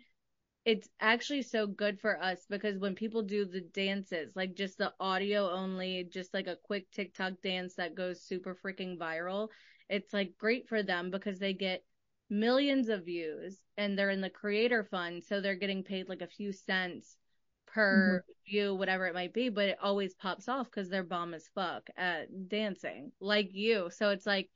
it's 0.64 0.88
actually 1.00 1.42
so 1.42 1.66
good 1.66 2.00
for 2.00 2.20
us 2.20 2.44
because 2.50 2.78
when 2.78 2.96
people 2.96 3.22
do 3.22 3.44
the 3.44 3.60
dances, 3.60 4.34
like 4.34 4.56
just 4.56 4.78
the 4.78 4.92
audio 4.98 5.48
only, 5.50 6.04
just 6.12 6.34
like 6.34 6.48
a 6.48 6.58
quick 6.64 6.90
TikTok 6.90 7.34
dance 7.42 7.76
that 7.76 7.94
goes 7.94 8.22
super 8.22 8.56
freaking 8.56 8.98
viral, 8.98 9.48
it's 9.88 10.12
like 10.12 10.36
great 10.38 10.68
for 10.68 10.82
them 10.82 11.10
because 11.12 11.38
they 11.38 11.52
get 11.52 11.84
millions 12.28 12.88
of 12.88 13.04
views 13.04 13.60
and 13.76 13.96
they're 13.96 14.10
in 14.10 14.20
the 14.20 14.28
creator 14.28 14.82
fund, 14.82 15.22
so 15.22 15.40
they're 15.40 15.54
getting 15.54 15.84
paid 15.84 16.08
like 16.08 16.22
a 16.22 16.26
few 16.26 16.52
cents 16.52 17.16
per 17.76 18.24
view, 18.48 18.74
whatever 18.74 19.06
it 19.06 19.14
might 19.14 19.34
be, 19.34 19.48
but 19.48 19.68
it 19.68 19.78
always 19.82 20.14
pops 20.14 20.48
off 20.48 20.66
because 20.66 20.88
they're 20.88 21.04
bomb 21.04 21.34
as 21.34 21.48
fuck 21.54 21.88
at 21.96 22.48
dancing, 22.48 23.12
like 23.20 23.50
you. 23.52 23.90
So 23.90 24.10
it's 24.10 24.26
like, 24.26 24.48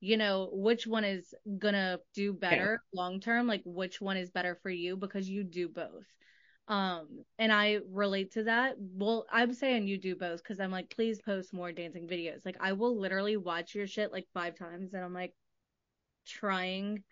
you 0.00 0.16
know, 0.16 0.48
which 0.52 0.86
one 0.86 1.04
is 1.04 1.34
gonna 1.58 1.98
do 2.14 2.32
better 2.32 2.80
long 2.94 3.20
term? 3.20 3.46
Like 3.46 3.62
which 3.64 4.00
one 4.00 4.16
is 4.16 4.30
better 4.30 4.58
for 4.62 4.70
you 4.70 4.96
because 4.96 5.28
you 5.28 5.44
do 5.44 5.68
both. 5.68 6.06
Um, 6.68 7.24
and 7.38 7.52
I 7.52 7.78
relate 7.92 8.32
to 8.32 8.44
that. 8.44 8.76
Well, 8.78 9.26
I'm 9.30 9.52
saying 9.52 9.86
you 9.86 9.98
do 9.98 10.16
both 10.16 10.42
because 10.42 10.58
I'm 10.58 10.72
like, 10.72 10.90
please 10.90 11.20
post 11.20 11.52
more 11.52 11.72
dancing 11.72 12.08
videos. 12.08 12.44
Like 12.44 12.56
I 12.60 12.72
will 12.72 12.98
literally 12.98 13.36
watch 13.36 13.74
your 13.74 13.86
shit 13.86 14.12
like 14.12 14.26
five 14.34 14.56
times 14.56 14.94
and 14.94 15.04
I'm 15.04 15.14
like 15.14 15.34
trying 16.26 17.04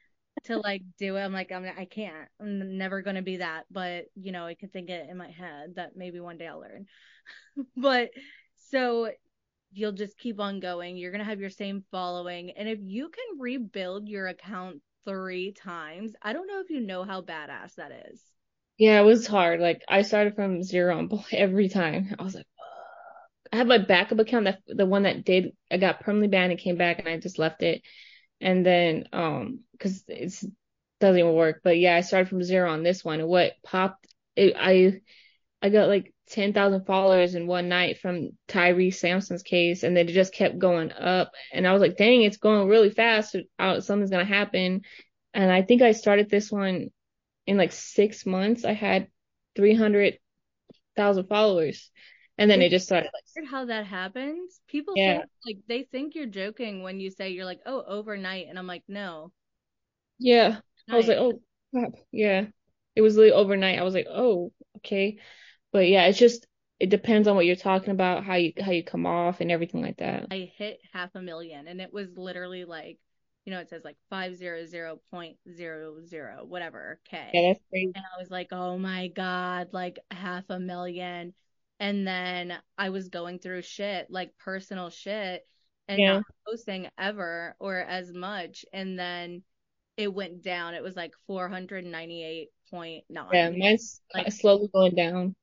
to 0.44 0.58
like 0.58 0.82
do 0.98 1.16
it. 1.16 1.22
I'm 1.22 1.32
like, 1.32 1.52
I'm 1.52 1.64
I 1.64 1.84
can't. 1.84 2.28
I'm 2.40 2.78
never 2.78 3.02
gonna 3.02 3.22
be 3.22 3.38
that. 3.38 3.64
But 3.70 4.06
you 4.14 4.32
know, 4.32 4.46
I 4.46 4.54
can 4.54 4.68
think 4.68 4.90
it 4.90 5.08
in 5.08 5.16
my 5.16 5.30
head 5.30 5.74
that 5.76 5.96
maybe 5.96 6.20
one 6.20 6.38
day 6.38 6.46
I'll 6.46 6.60
learn. 6.60 6.86
but 7.76 8.10
so 8.70 9.10
you'll 9.72 9.92
just 9.92 10.18
keep 10.18 10.40
on 10.40 10.60
going. 10.60 10.96
You're 10.96 11.12
gonna 11.12 11.24
have 11.24 11.40
your 11.40 11.50
same 11.50 11.84
following. 11.90 12.52
And 12.52 12.68
if 12.68 12.78
you 12.82 13.08
can 13.08 13.40
rebuild 13.40 14.08
your 14.08 14.28
account 14.28 14.80
three 15.04 15.52
times, 15.52 16.14
I 16.22 16.32
don't 16.32 16.46
know 16.46 16.60
if 16.60 16.70
you 16.70 16.80
know 16.80 17.04
how 17.04 17.22
badass 17.22 17.74
that 17.76 17.92
is. 18.10 18.20
Yeah, 18.78 19.00
it 19.00 19.04
was 19.04 19.26
hard. 19.26 19.60
Like 19.60 19.82
I 19.88 20.02
started 20.02 20.34
from 20.34 20.62
zero 20.62 20.98
on 20.98 21.08
every 21.32 21.68
time. 21.68 22.14
I 22.18 22.22
was 22.22 22.34
like, 22.34 22.46
I 23.52 23.56
have 23.56 23.66
my 23.66 23.78
backup 23.78 24.18
account 24.18 24.46
that 24.46 24.58
the 24.66 24.86
one 24.86 25.04
that 25.04 25.24
did 25.24 25.52
I 25.70 25.76
got 25.76 26.00
permanently 26.00 26.28
banned 26.28 26.52
and 26.52 26.60
came 26.60 26.76
back 26.76 26.98
and 26.98 27.08
I 27.08 27.18
just 27.18 27.38
left 27.38 27.62
it. 27.62 27.82
And 28.44 28.66
then 28.66 29.08
um 29.12 29.62
because 29.72 30.04
it 30.08 30.32
doesn't 31.00 31.18
even 31.18 31.34
work. 31.34 31.62
But 31.64 31.78
yeah, 31.78 31.96
I 31.96 32.02
started 32.02 32.28
from 32.28 32.44
zero 32.44 32.70
on 32.70 32.84
this 32.84 33.04
one. 33.04 33.20
And 33.20 33.28
what 33.28 33.54
popped 33.64 34.06
it, 34.36 34.54
I 34.58 35.00
I 35.62 35.70
got 35.70 35.88
like 35.88 36.12
10,000 36.28 36.86
followers 36.86 37.34
in 37.34 37.46
one 37.46 37.68
night 37.68 37.98
from 37.98 38.30
Tyre 38.48 38.90
Sampson's 38.90 39.42
case 39.42 39.82
and 39.82 39.96
then 39.96 40.08
it 40.08 40.12
just 40.12 40.34
kept 40.34 40.58
going 40.58 40.92
up 40.92 41.32
and 41.52 41.66
I 41.66 41.72
was 41.72 41.82
like, 41.82 41.96
dang, 41.96 42.22
it's 42.22 42.38
going 42.38 42.68
really 42.68 42.90
fast. 42.90 43.36
Uh, 43.58 43.80
Something's 43.80 44.10
gonna 44.10 44.24
happen. 44.24 44.82
And 45.34 45.50
I 45.50 45.62
think 45.62 45.82
I 45.82 45.92
started 45.92 46.30
this 46.30 46.50
one 46.52 46.90
in 47.46 47.56
like 47.58 47.72
six 47.72 48.26
months. 48.26 48.64
I 48.64 48.72
had 48.72 49.08
300,000 49.56 51.28
followers. 51.28 51.90
And 52.38 52.50
then 52.50 52.62
it 52.62 52.70
just 52.70 52.86
started 52.86 53.10
like 53.14 53.24
Weird 53.36 53.48
how 53.48 53.64
that 53.66 53.86
happens. 53.86 54.60
People 54.66 54.94
Yeah. 54.96 55.18
think 55.18 55.28
like 55.46 55.58
they 55.68 55.82
think 55.84 56.14
you're 56.14 56.26
joking 56.26 56.82
when 56.82 57.00
you 57.00 57.10
say 57.10 57.30
you're 57.30 57.44
like, 57.44 57.60
oh, 57.66 57.82
overnight, 57.86 58.46
and 58.48 58.58
I'm 58.58 58.66
like, 58.66 58.82
no. 58.88 59.32
Yeah. 60.18 60.60
I 60.88 60.96
was 60.96 61.08
like, 61.08 61.18
oh 61.18 61.40
crap. 61.72 61.92
Yeah. 62.10 62.46
It 62.94 63.00
was 63.02 63.16
literally 63.16 63.32
overnight. 63.32 63.78
I 63.78 63.82
was 63.82 63.94
like, 63.94 64.06
oh, 64.08 64.52
okay. 64.78 65.18
But 65.72 65.88
yeah, 65.88 66.06
it's 66.06 66.18
just 66.18 66.46
it 66.78 66.90
depends 66.90 67.28
on 67.28 67.36
what 67.36 67.46
you're 67.46 67.56
talking 67.56 67.90
about, 67.90 68.24
how 68.24 68.34
you 68.34 68.52
how 68.60 68.70
you 68.72 68.84
come 68.84 69.06
off 69.06 69.40
and 69.40 69.50
everything 69.50 69.82
like 69.82 69.98
that. 69.98 70.26
I 70.30 70.50
hit 70.56 70.80
half 70.92 71.14
a 71.14 71.22
million, 71.22 71.66
and 71.66 71.80
it 71.80 71.92
was 71.92 72.08
literally 72.16 72.64
like, 72.64 72.98
you 73.44 73.52
know, 73.52 73.60
it 73.60 73.68
says 73.68 73.84
like 73.84 73.96
five 74.10 74.36
zero 74.36 74.64
zero 74.64 75.00
point 75.10 75.36
zero 75.52 76.00
zero 76.04 76.44
whatever 76.44 77.00
k. 77.04 77.30
Yeah, 77.32 77.48
that's 77.52 77.60
crazy. 77.70 77.92
and 77.94 78.04
I 78.04 78.20
was 78.20 78.30
like, 78.30 78.48
oh 78.52 78.78
my 78.78 79.08
God, 79.08 79.68
like 79.72 79.98
half 80.10 80.44
a 80.48 80.58
million. 80.58 81.34
And 81.80 82.06
then 82.06 82.56
I 82.78 82.90
was 82.90 83.08
going 83.08 83.38
through 83.40 83.62
shit, 83.62 84.06
like 84.10 84.32
personal 84.38 84.90
shit, 84.90 85.46
and 85.88 85.98
Yeah. 86.00 86.12
not 86.14 86.24
posting 86.46 86.88
ever 86.98 87.56
or 87.58 87.78
as 87.78 88.12
much. 88.12 88.64
And 88.72 88.98
then 88.98 89.42
it 89.96 90.12
went 90.12 90.42
down. 90.42 90.74
It 90.74 90.82
was 90.82 90.96
like 90.96 91.12
498.9. 91.28 93.04
Yeah, 93.32 93.50
mine's 93.50 94.00
uh, 94.14 94.18
Like- 94.18 94.32
slowly 94.32 94.68
going 94.72 94.94
down. 94.94 95.34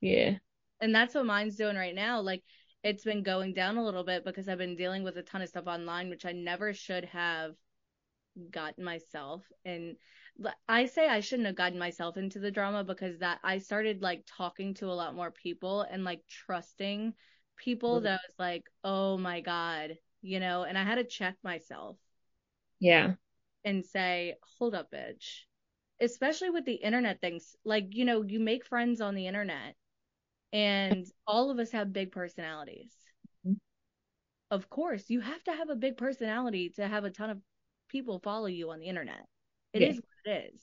Yeah. 0.00 0.36
And 0.80 0.94
that's 0.94 1.14
what 1.14 1.26
mine's 1.26 1.56
doing 1.56 1.76
right 1.76 1.94
now. 1.94 2.20
Like 2.20 2.42
it's 2.82 3.04
been 3.04 3.22
going 3.22 3.54
down 3.54 3.76
a 3.78 3.84
little 3.84 4.04
bit 4.04 4.24
because 4.24 4.48
I've 4.48 4.58
been 4.58 4.76
dealing 4.76 5.02
with 5.04 5.16
a 5.16 5.22
ton 5.22 5.40
of 5.42 5.48
stuff 5.48 5.66
online, 5.66 6.10
which 6.10 6.26
I 6.26 6.32
never 6.32 6.74
should 6.74 7.04
have 7.06 7.54
gotten 8.50 8.84
myself 8.84 9.42
and 9.64 9.96
I 10.68 10.86
say 10.86 11.08
I 11.08 11.20
shouldn't 11.20 11.46
have 11.46 11.54
gotten 11.56 11.78
myself 11.78 12.16
into 12.16 12.38
the 12.40 12.50
drama 12.50 12.82
because 12.84 13.18
that 13.20 13.38
I 13.44 13.58
started 13.58 14.02
like 14.02 14.24
talking 14.26 14.74
to 14.74 14.86
a 14.86 14.94
lot 14.94 15.14
more 15.14 15.30
people 15.30 15.82
and 15.82 16.04
like 16.04 16.26
trusting 16.28 17.14
people 17.56 18.00
Mhm. 18.00 18.02
that 18.02 18.20
was 18.26 18.34
like, 18.38 18.64
oh 18.82 19.16
my 19.18 19.40
God, 19.40 19.96
you 20.22 20.40
know, 20.40 20.64
and 20.64 20.76
I 20.76 20.82
had 20.84 20.96
to 20.96 21.04
check 21.04 21.36
myself 21.44 21.96
Yeah. 22.80 23.14
and 23.64 23.84
say, 23.84 24.36
hold 24.58 24.74
up, 24.74 24.90
bitch. 24.90 25.42
Especially 26.00 26.50
with 26.50 26.64
the 26.64 26.74
internet 26.74 27.20
things. 27.20 27.56
Like, 27.64 27.94
you 27.94 28.04
know, 28.04 28.22
you 28.22 28.40
make 28.40 28.66
friends 28.66 29.00
on 29.00 29.14
the 29.14 29.26
internet 29.26 29.74
and 30.52 31.06
all 31.26 31.50
of 31.50 31.58
us 31.58 31.72
have 31.72 31.92
big 31.92 32.12
personalities. 32.12 32.92
Mhm. 33.44 33.54
Of 34.50 34.70
course, 34.70 35.10
you 35.10 35.20
have 35.20 35.44
to 35.44 35.52
have 35.52 35.68
a 35.68 35.76
big 35.76 35.98
personality 35.98 36.70
to 36.76 36.88
have 36.88 37.04
a 37.04 37.10
ton 37.10 37.28
of 37.28 37.42
people 37.94 38.20
follow 38.20 38.48
you 38.48 38.72
on 38.72 38.80
the 38.80 38.88
internet. 38.88 39.26
It 39.74 39.80
Yeah. 39.80 39.88
is 39.88 39.96
what 40.24 40.34
it 40.34 40.52
is. 40.54 40.62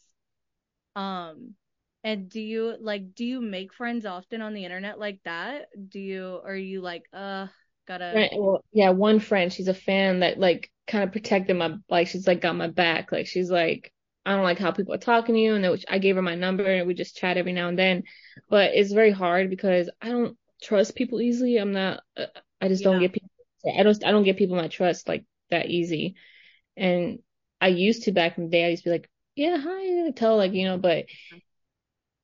Um, 0.96 1.56
and 2.04 2.30
do 2.30 2.42
you 2.42 2.76
like 2.80 3.14
do 3.16 3.26
you 3.26 3.42
make 3.42 3.74
friends 3.74 4.06
often 4.06 4.42
on 4.42 4.54
the 4.54 4.66
internet 4.66 5.00
like 5.00 5.20
that? 5.24 5.68
Do 5.90 6.00
you 6.00 6.36
or 6.44 6.52
are 6.52 6.56
you 6.56 6.82
like, 6.82 7.06
uh, 7.14 7.48
gotta 7.88 8.26
Right, 8.26 8.30
well, 8.38 8.64
yeah, 8.74 8.90
one 8.90 9.20
friend, 9.20 9.52
she's 9.54 9.70
a 9.70 9.74
fan 9.74 10.20
that 10.20 10.38
like 10.38 10.70
kind 10.88 11.04
of 11.04 11.12
protected 11.14 11.56
my 11.56 11.76
like 11.90 12.08
she's 12.08 12.28
like 12.28 12.42
got 12.42 12.56
my 12.56 12.68
back. 12.68 13.12
Like 13.12 13.28
she's 13.28 13.50
like, 13.50 13.94
I 14.26 14.34
don't 14.36 14.44
like 14.44 14.60
how 14.60 14.72
people 14.72 14.94
are 14.94 14.98
talking 14.98 15.36
to 15.36 15.42
you, 15.42 15.56
and 15.56 15.64
then 15.64 15.78
I 15.90 15.98
gave 16.00 16.16
her 16.18 16.22
my 16.22 16.36
number 16.36 16.66
and 16.66 16.88
we 16.88 16.94
just 16.94 17.16
chat 17.16 17.38
every 17.38 17.54
now 17.54 17.70
and 17.70 17.80
then. 17.80 18.04
But 18.50 18.72
it's 18.76 18.92
very 18.92 19.12
hard 19.12 19.50
because 19.50 19.90
I 20.02 20.10
don't 20.10 20.38
trust 20.62 20.96
people 20.96 21.22
easily. 21.22 21.56
I'm 21.58 21.72
not, 21.72 22.02
uh, 22.18 22.26
I 22.60 22.68
just 22.68 22.84
don't 22.84 23.00
get 23.00 23.14
people. 23.14 23.30
I 23.78 23.84
don't 23.84 24.04
I 24.06 24.12
don't 24.12 24.24
get 24.24 24.38
people 24.38 24.58
my 24.58 24.68
trust 24.68 25.08
like 25.08 25.24
that 25.50 25.68
easy. 25.68 26.16
And 26.78 27.20
I 27.60 27.68
used 27.68 28.04
to 28.04 28.12
back 28.12 28.38
in 28.38 28.46
the 28.46 28.50
day. 28.50 28.66
I 28.66 28.70
used 28.70 28.84
to 28.84 28.90
be 28.90 28.94
like, 28.94 29.10
yeah, 29.36 29.58
hi, 29.60 30.12
tell 30.12 30.38
like 30.38 30.54
you 30.54 30.66
know, 30.66 30.78
but 30.78 31.06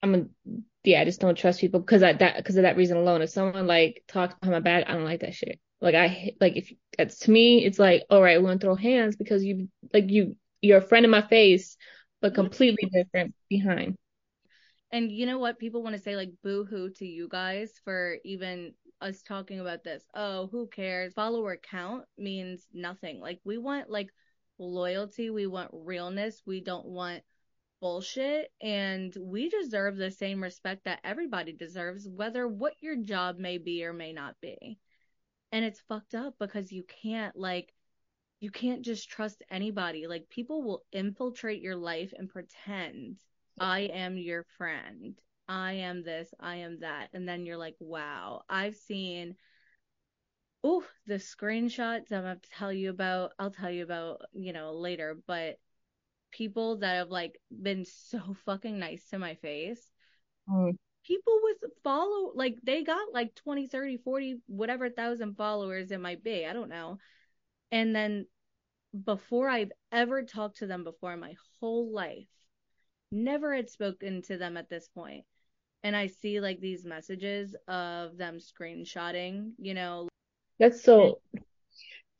I'm 0.02 0.16
a 0.16 0.26
yeah, 0.84 1.02
I 1.02 1.06
just 1.06 1.20
don't 1.20 1.38
trust 1.38 1.60
people 1.60 1.80
because 1.80 2.02
I 2.02 2.14
that 2.14 2.38
because 2.38 2.56
of 2.56 2.64
that 2.64 2.78
reason 2.78 2.98
alone. 2.98 3.22
If 3.22 3.30
someone 3.30 3.68
like 3.68 4.04
talks 4.08 4.36
behind 4.36 4.54
my 4.54 4.60
back, 4.60 4.86
I 4.88 4.94
don't 4.94 5.04
like 5.04 5.22
that 5.22 5.34
shit. 5.34 5.60
Like 5.82 5.96
I 5.96 6.32
like 6.40 6.56
if 6.56 6.72
that's 6.98 7.20
to 7.20 7.32
me, 7.32 7.66
it's 7.66 7.80
like 7.80 8.04
all 8.10 8.22
right, 8.22 8.42
we're 8.42 8.48
gonna 8.48 8.60
throw 8.60 8.76
hands 8.76 9.16
because 9.16 9.44
you 9.44 9.70
like 9.94 10.10
you 10.10 10.36
you're 10.62 10.80
a 10.80 10.82
friend 10.82 11.06
in 11.06 11.12
my 11.12 11.22
face, 11.22 11.78
but 12.22 12.36
completely 12.36 12.90
different 12.92 13.36
behind. 13.50 13.98
And 14.92 15.12
you 15.12 15.26
know 15.26 15.40
what? 15.40 15.60
People 15.60 15.84
want 15.84 15.96
to 15.96 16.02
say 16.02 16.16
like 16.16 16.32
boo 16.44 16.66
hoo 16.66 16.90
to 16.92 17.06
you 17.06 17.28
guys 17.30 17.74
for 17.84 18.18
even 18.24 18.74
us 19.02 19.22
talking 19.22 19.60
about 19.60 19.84
this. 19.84 20.04
Oh, 20.16 20.48
who 20.52 20.68
cares? 20.68 21.14
Follower 21.14 21.58
count 21.58 22.06
means 22.18 22.66
nothing. 22.74 23.20
Like 23.20 23.40
we 23.44 23.58
want 23.58 23.90
like 23.90 24.10
loyalty, 24.58 25.30
we 25.30 25.48
want 25.48 25.72
realness, 25.74 26.42
we 26.46 26.62
don't 26.62 26.86
want 26.86 27.24
bullshit, 27.80 28.52
and 28.62 29.16
we 29.20 29.50
deserve 29.50 29.98
the 29.98 30.12
same 30.12 30.42
respect 30.42 30.86
that 30.86 31.00
everybody 31.04 31.54
deserves, 31.54 32.08
whether 32.08 32.48
what 32.48 32.74
your 32.82 32.96
job 32.96 33.38
may 33.38 33.58
be 33.58 33.86
or 33.86 33.94
may 33.94 34.14
not 34.14 34.36
be. 34.42 34.78
And 35.52 35.64
it's 35.64 35.82
fucked 35.88 36.16
up 36.16 36.36
because 36.40 36.72
you 36.72 36.84
can't 36.84 37.36
like 37.36 37.74
you 38.40 38.52
can't 38.52 38.84
just 38.84 39.10
trust 39.10 39.42
anybody. 39.50 40.08
Like 40.08 40.30
people 40.30 40.62
will 40.62 40.84
infiltrate 40.92 41.62
your 41.62 41.76
life 41.76 42.14
and 42.16 42.30
pretend 42.30 43.18
I 43.60 43.82
am 43.82 44.18
your 44.18 44.46
friend. 44.58 45.20
I 45.48 45.74
am 45.74 46.04
this, 46.04 46.34
I 46.40 46.58
am 46.58 46.82
that. 46.82 47.08
And 47.14 47.28
then 47.28 47.46
you're 47.46 47.58
like, 47.58 47.76
wow, 47.80 48.44
I've 48.50 48.76
seen 48.76 49.36
oh, 50.64 50.84
the 51.06 51.16
screenshots 51.16 52.12
I'm 52.12 52.24
gonna 52.24 52.40
tell 52.58 52.74
you 52.74 52.90
about, 52.90 53.32
I'll 53.40 53.52
tell 53.52 53.72
you 53.72 53.84
about, 53.84 54.22
you 54.34 54.54
know, 54.54 54.74
later, 54.74 55.18
but 55.28 55.58
people 56.32 56.78
that 56.78 56.96
have 56.96 57.10
like 57.10 57.40
been 57.50 57.86
so 57.86 58.20
fucking 58.46 58.78
nice 58.78 59.08
to 59.10 59.20
my 59.20 59.36
face. 59.36 59.92
Mm. 60.50 60.78
people 61.06 61.40
with 61.44 61.72
follow 61.84 62.32
like 62.34 62.58
they 62.64 62.82
got 62.82 63.12
like 63.14 63.36
20 63.36 63.68
30 63.68 63.98
40 63.98 64.38
whatever 64.48 64.90
thousand 64.90 65.36
followers 65.36 65.92
it 65.92 66.00
might 66.00 66.24
be 66.24 66.46
i 66.46 66.54
don't 66.54 66.70
know. 66.70 66.98
And 67.72 67.94
then 67.94 68.28
before 69.04 69.50
i've 69.50 69.72
ever 69.92 70.24
talked 70.24 70.58
to 70.58 70.68
them 70.68 70.86
before 70.86 71.14
in 71.14 71.20
my 71.20 71.36
whole 71.60 71.92
life 71.94 72.30
never 73.12 73.54
had 73.54 73.70
spoken 73.70 74.22
to 74.24 74.38
them 74.38 74.56
at 74.56 74.70
this 74.70 74.88
point. 74.88 75.26
And 75.84 75.96
i 75.96 76.08
see 76.08 76.40
like 76.40 76.62
these 76.62 76.86
messages 76.86 77.56
of 77.68 78.18
them 78.18 78.38
screenshotting 78.38 79.52
you 79.60 79.74
know 79.74 80.08
That's 80.60 80.84
so 80.84 81.20
mm. 81.36 81.42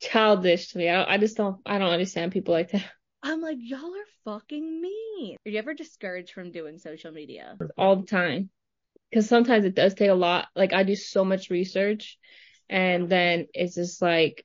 childish 0.00 0.68
to 0.68 0.78
me. 0.78 0.88
I, 0.88 1.14
I 1.14 1.18
just 1.18 1.36
don't 1.36 1.60
I 1.66 1.78
don't 1.78 1.90
understand 1.90 2.32
people 2.32 2.54
like 2.54 2.70
that 2.72 2.84
i'm 3.20 3.40
like 3.40 3.56
y'all 3.58 3.80
are 3.80 4.06
fucking 4.24 4.80
mean 4.80 5.36
are 5.44 5.50
you 5.50 5.58
ever 5.58 5.74
discouraged 5.74 6.32
from 6.32 6.52
doing 6.52 6.78
social 6.78 7.10
media 7.10 7.56
all 7.76 7.96
the 7.96 8.06
time. 8.06 8.50
Because 9.10 9.26
sometimes 9.26 9.64
it 9.64 9.74
does 9.74 9.94
take 9.94 10.10
a 10.10 10.14
lot. 10.14 10.48
Like 10.54 10.74
I 10.74 10.82
do 10.82 10.94
so 10.94 11.24
much 11.24 11.48
research 11.48 12.18
and 12.68 13.08
then 13.08 13.46
it's 13.54 13.74
just 13.74 14.02
like 14.02 14.44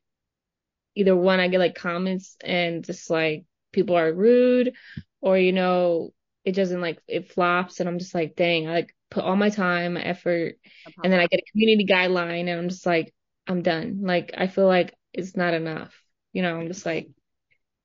either 0.95 1.15
one 1.15 1.39
I 1.39 1.49
get 1.49 1.59
like 1.59 1.75
comments 1.75 2.37
and 2.41 2.83
just 2.83 3.09
like 3.09 3.45
people 3.73 3.97
are 3.97 4.13
rude 4.13 4.73
or 5.21 5.37
you 5.37 5.51
know 5.51 6.13
it 6.45 6.53
doesn't 6.53 6.79
like 6.79 6.99
it 7.07 7.31
flops 7.31 7.79
and 7.79 7.89
I'm 7.89 7.99
just 7.99 8.15
like 8.15 8.35
dang 8.35 8.67
I 8.69 8.73
like 8.73 8.95
put 9.09 9.23
all 9.23 9.35
my 9.35 9.49
time 9.49 9.95
my 9.95 10.01
effort 10.01 10.55
and 11.03 11.11
then 11.11 11.19
I 11.19 11.27
get 11.27 11.41
a 11.41 11.51
community 11.51 11.85
guideline 11.85 12.47
and 12.47 12.59
I'm 12.59 12.69
just 12.69 12.85
like 12.85 13.13
I'm 13.47 13.61
done. 13.61 13.99
Like 14.01 14.33
I 14.37 14.47
feel 14.47 14.67
like 14.67 14.93
it's 15.13 15.35
not 15.35 15.53
enough. 15.53 15.93
You 16.31 16.41
know 16.41 16.57
I'm 16.59 16.67
just 16.67 16.85
like 16.85 17.09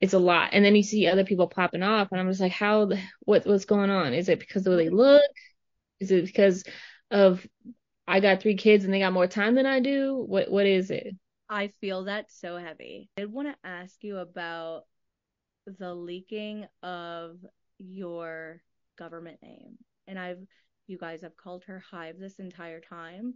it's 0.01 0.15
a 0.15 0.19
lot. 0.19 0.51
And 0.53 0.65
then 0.65 0.77
you 0.77 0.83
see 0.83 1.07
other 1.07 1.25
people 1.25 1.49
popping 1.49 1.83
off 1.83 2.09
and 2.13 2.21
I'm 2.21 2.29
just 2.29 2.41
like 2.41 2.53
how 2.53 2.91
what 3.21 3.47
what's 3.47 3.65
going 3.65 3.91
on? 3.91 4.15
Is 4.15 4.29
it 4.29 4.41
because 4.41 4.67
of 4.67 4.73
the 4.73 4.79
way 4.79 4.85
they 4.85 4.91
look? 4.91 5.23
Is 6.01 6.11
it 6.11 6.27
because 6.27 6.65
of 7.11 7.47
I 8.07 8.21
got 8.21 8.41
three 8.41 8.57
kids 8.57 8.85
and 8.85 8.95
they 8.95 9.01
got 9.01 9.13
more 9.13 9.27
time 9.27 9.55
than 9.55 9.67
I 9.67 9.81
do? 9.81 10.25
What 10.27 10.51
what 10.51 10.67
is 10.67 10.91
it? 10.91 11.15
I 11.51 11.73
feel 11.81 12.05
that 12.05 12.31
so 12.31 12.59
heavy. 12.59 13.09
I 13.19 13.25
want 13.25 13.49
to 13.49 13.69
ask 13.69 13.97
you 14.03 14.19
about 14.19 14.85
the 15.79 15.95
leaking 15.95 16.67
of 16.83 17.39
your 17.79 18.61
government 18.99 19.39
name. 19.43 19.79
And 20.07 20.19
I've, 20.19 20.41
you 20.87 20.99
guys 20.99 21.23
have 21.23 21.37
called 21.37 21.65
her 21.65 21.83
Hive 21.91 22.19
this 22.19 22.39
entire 22.39 22.81
time. 22.81 23.35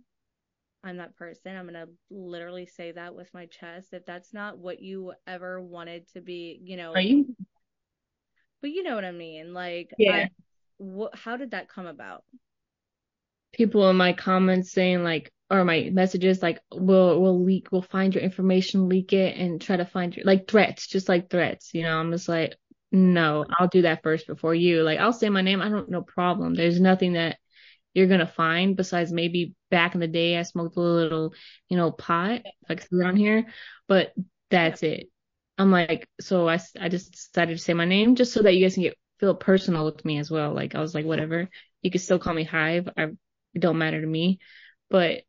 I'm 0.85 0.97
that 0.97 1.17
person. 1.17 1.57
I'm 1.57 1.69
going 1.69 1.75
to 1.75 1.89
literally 2.11 2.67
say 2.67 2.93
that 2.93 3.15
with 3.15 3.33
my 3.33 3.47
chest. 3.47 3.93
If 3.93 4.05
that's 4.05 4.35
not 4.35 4.59
what 4.59 4.83
you 4.83 5.13
ever 5.27 5.61
wanted 5.61 6.09
to 6.15 6.21
be, 6.21 6.61
you 6.63 6.77
know, 6.77 6.93
are 6.95 7.01
you 7.01 7.35
but 8.61 8.71
you 8.71 8.83
know 8.83 8.95
what 8.95 9.05
I 9.05 9.13
mean. 9.13 9.53
Like, 9.55 9.93
Yeah. 9.99 10.27
I, 10.81 10.85
wh- 10.85 11.17
how 11.17 11.37
did 11.37 11.51
that 11.53 11.69
come 11.69 11.87
about? 11.87 12.25
people 13.53 13.89
in 13.91 13.97
my 13.97 14.13
comments 14.13 14.73
saying 14.73 15.05
like 15.05 15.31
or 15.51 15.65
my 15.65 15.91
messages 15.93 16.43
like 16.43 16.59
we'll 16.73 17.21
we'll 17.21 17.43
leak 17.45 17.71
we'll 17.71 17.83
find 17.83 18.15
your 18.15 18.25
information 18.25 18.89
leak 18.89 19.13
it 19.13 19.37
and 19.37 19.61
try 19.61 19.77
to 19.77 19.85
find 19.85 20.17
your 20.17 20.25
like 20.25 20.49
threats 20.49 20.87
just 20.87 21.09
like 21.09 21.29
threats 21.29 21.75
you 21.75 21.83
know 21.83 21.99
i'm 21.99 22.11
just 22.11 22.29
like 22.29 22.57
no 22.91 23.45
i'll 23.59 23.69
do 23.69 23.83
that 23.83 24.03
first 24.03 24.27
before 24.27 24.55
you 24.55 24.83
like 24.83 24.99
i'll 24.99 25.13
say 25.13 25.29
my 25.29 25.43
name 25.43 25.61
i 25.61 25.69
don't 25.69 25.91
no 25.91 26.03
problem 26.03 26.55
there's 26.55 26.81
nothing 26.81 27.13
that 27.13 27.37
you're 27.95 28.07
gonna 28.07 28.27
find 28.27 28.77
besides 28.77 29.13
maybe 29.13 29.55
back 29.71 29.95
in 29.95 30.01
the 30.01 30.07
day 30.07 30.37
i 30.37 30.43
smoked 30.43 30.77
a 30.77 30.81
little 30.81 31.35
you 31.69 31.77
know 31.77 31.91
pot 31.91 32.43
like 32.69 32.87
around 32.93 33.17
here 33.17 33.47
but 33.89 34.13
that's 34.51 34.83
it 34.83 35.11
i'm 35.59 35.71
like 35.71 36.09
so 36.21 36.49
I, 36.49 36.59
I 36.81 36.89
just 36.89 37.13
decided 37.13 37.57
to 37.57 37.63
say 37.63 37.75
my 37.75 37.85
name 37.85 38.15
just 38.15 38.33
so 38.33 38.43
that 38.43 38.55
you 38.55 38.65
guys 38.65 38.75
can 38.75 38.85
get 38.85 38.99
feel 39.21 39.35
personal 39.35 39.85
with 39.85 40.05
me 40.05 40.19
as 40.19 40.31
well 40.31 40.53
like 40.53 40.75
i 40.75 40.81
was 40.81 40.95
like 40.95 41.05
whatever 41.05 41.49
you 41.83 41.91
can 41.91 42.01
still 42.01 42.19
call 42.19 42.35
me 42.35 42.45
hive 42.45 42.89
i 42.97 43.05
it 43.55 43.61
don't 43.61 43.79
matter 43.79 44.01
to 44.01 44.07
me 44.07 44.41
but 44.91 45.23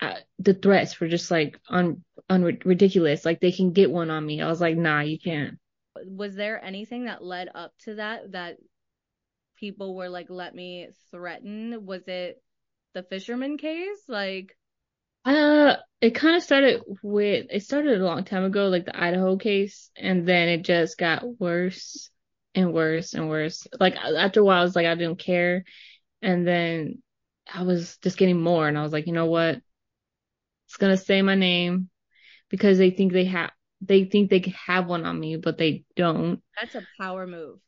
uh, 0.00 0.14
the 0.38 0.54
threats 0.54 0.98
were 0.98 1.08
just 1.08 1.30
like 1.30 1.60
un, 1.68 2.02
un 2.28 2.42
ridiculous. 2.64 3.24
Like 3.24 3.40
they 3.40 3.52
can 3.52 3.72
get 3.72 3.90
one 3.90 4.10
on 4.10 4.24
me. 4.24 4.40
I 4.40 4.48
was 4.48 4.60
like, 4.60 4.76
nah, 4.76 5.00
you 5.00 5.18
can't. 5.18 5.58
Was 6.06 6.34
there 6.34 6.62
anything 6.64 7.04
that 7.04 7.22
led 7.22 7.50
up 7.54 7.72
to 7.84 7.96
that 7.96 8.32
that 8.32 8.56
people 9.60 9.94
were 9.94 10.08
like, 10.08 10.30
let 10.30 10.54
me 10.54 10.88
threaten? 11.12 11.86
Was 11.86 12.08
it 12.08 12.42
the 12.94 13.02
fisherman 13.04 13.58
case? 13.58 14.00
Like, 14.08 14.56
Uh, 15.24 15.76
it 16.00 16.14
kind 16.14 16.36
of 16.36 16.42
started 16.42 16.80
with, 17.02 17.46
it 17.50 17.62
started 17.62 18.00
a 18.00 18.04
long 18.04 18.24
time 18.24 18.44
ago, 18.44 18.68
like 18.68 18.86
the 18.86 18.98
Idaho 18.98 19.36
case, 19.36 19.90
and 19.96 20.26
then 20.26 20.48
it 20.48 20.62
just 20.62 20.96
got 20.96 21.38
worse 21.38 22.10
and 22.54 22.72
worse 22.72 23.12
and 23.14 23.28
worse. 23.28 23.66
Like 23.78 23.96
after 23.96 24.40
a 24.40 24.44
while, 24.44 24.60
I 24.60 24.64
was 24.64 24.74
like, 24.74 24.86
I 24.86 24.94
didn't 24.94 25.18
care. 25.18 25.64
And 26.22 26.46
then 26.46 27.02
I 27.52 27.62
was 27.64 27.98
just 27.98 28.18
getting 28.18 28.40
more, 28.40 28.68
and 28.68 28.78
I 28.78 28.82
was 28.82 28.92
like, 28.92 29.06
you 29.06 29.12
know 29.12 29.26
what? 29.26 29.60
It's 30.66 30.76
gonna 30.76 30.96
say 30.96 31.20
my 31.22 31.34
name 31.34 31.90
because 32.50 32.78
they 32.78 32.90
think 32.90 33.12
they 33.12 33.26
have, 33.26 33.52
they 33.80 34.04
think 34.04 34.30
they 34.30 34.54
have 34.66 34.86
one 34.88 35.06
on 35.06 35.18
me, 35.18 35.36
but 35.36 35.58
they 35.58 35.84
don't. 35.96 36.42
that's 36.56 36.74
a 36.74 36.86
power 36.98 37.26
move. 37.26 37.58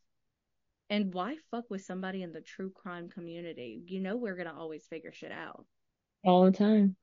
And 0.93 1.15
why 1.15 1.37
fuck 1.51 1.71
with 1.71 1.81
somebody 1.81 2.23
in 2.23 2.33
the 2.33 2.43
true 2.43 2.71
crime 2.71 3.09
community? 3.09 3.83
You 3.87 4.01
know 4.01 4.15
we're 4.15 4.37
gonna 4.37 4.55
always 4.55 4.87
figure 4.87 5.11
shit 5.11 5.33
out. 5.33 5.65
all 6.23 6.45
the 6.45 6.53
time. 6.53 6.97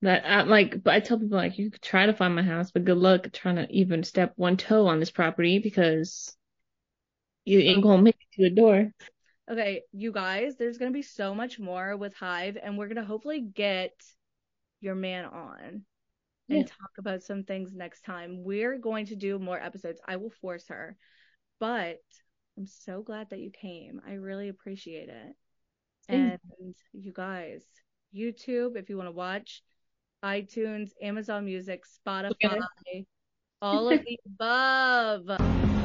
That 0.00 0.24
I'm 0.24 0.48
like, 0.48 0.82
but 0.82 0.94
I 0.94 1.00
tell 1.00 1.18
people 1.18 1.36
like 1.36 1.58
you 1.58 1.70
could 1.70 1.82
try 1.82 2.06
to 2.06 2.14
find 2.14 2.34
my 2.34 2.42
house, 2.42 2.70
but 2.70 2.86
good 2.86 2.96
luck 2.96 3.30
trying 3.32 3.56
to 3.56 3.70
even 3.70 4.02
step 4.02 4.32
one 4.36 4.56
toe 4.56 4.86
on 4.86 4.98
this 4.98 5.10
property 5.10 5.58
because 5.58 6.34
you 7.44 7.58
ain't 7.58 7.82
gonna 7.82 8.00
make 8.00 8.16
it 8.16 8.36
to 8.36 8.48
the 8.48 8.54
door. 8.54 8.90
Okay, 9.50 9.82
you 9.92 10.10
guys, 10.10 10.56
there's 10.56 10.78
gonna 10.78 10.90
be 10.90 11.02
so 11.02 11.34
much 11.34 11.58
more 11.58 11.98
with 11.98 12.14
Hive, 12.14 12.56
and 12.56 12.78
we're 12.78 12.88
gonna 12.88 13.04
hopefully 13.04 13.42
get 13.42 13.92
your 14.80 14.94
man 14.94 15.26
on 15.26 15.84
and 16.48 16.58
Yeah. 16.60 16.62
talk 16.62 16.92
about 16.98 17.22
some 17.22 17.44
things 17.44 17.74
next 17.74 18.06
time. 18.06 18.42
We're 18.42 18.78
going 18.78 19.04
to 19.06 19.16
do 19.16 19.38
more 19.38 19.60
episodes. 19.60 20.00
I 20.08 20.16
will 20.16 20.30
force 20.30 20.68
her, 20.68 20.96
but 21.60 22.00
I'm 22.56 22.66
so 22.66 23.02
glad 23.02 23.30
that 23.30 23.40
you 23.40 23.50
came. 23.50 24.00
I 24.06 24.14
really 24.14 24.48
appreciate 24.48 25.08
it. 25.08 25.36
And 26.08 26.38
you 26.92 27.12
guys, 27.12 27.64
YouTube, 28.14 28.76
if 28.76 28.88
you 28.88 28.96
want 28.96 29.08
to 29.08 29.12
watch, 29.12 29.62
iTunes, 30.22 30.90
Amazon 31.02 31.44
Music, 31.44 31.82
Spotify, 31.84 32.60
all 33.60 33.88
of 33.88 34.00
the 34.04 34.18
above. 34.26 35.26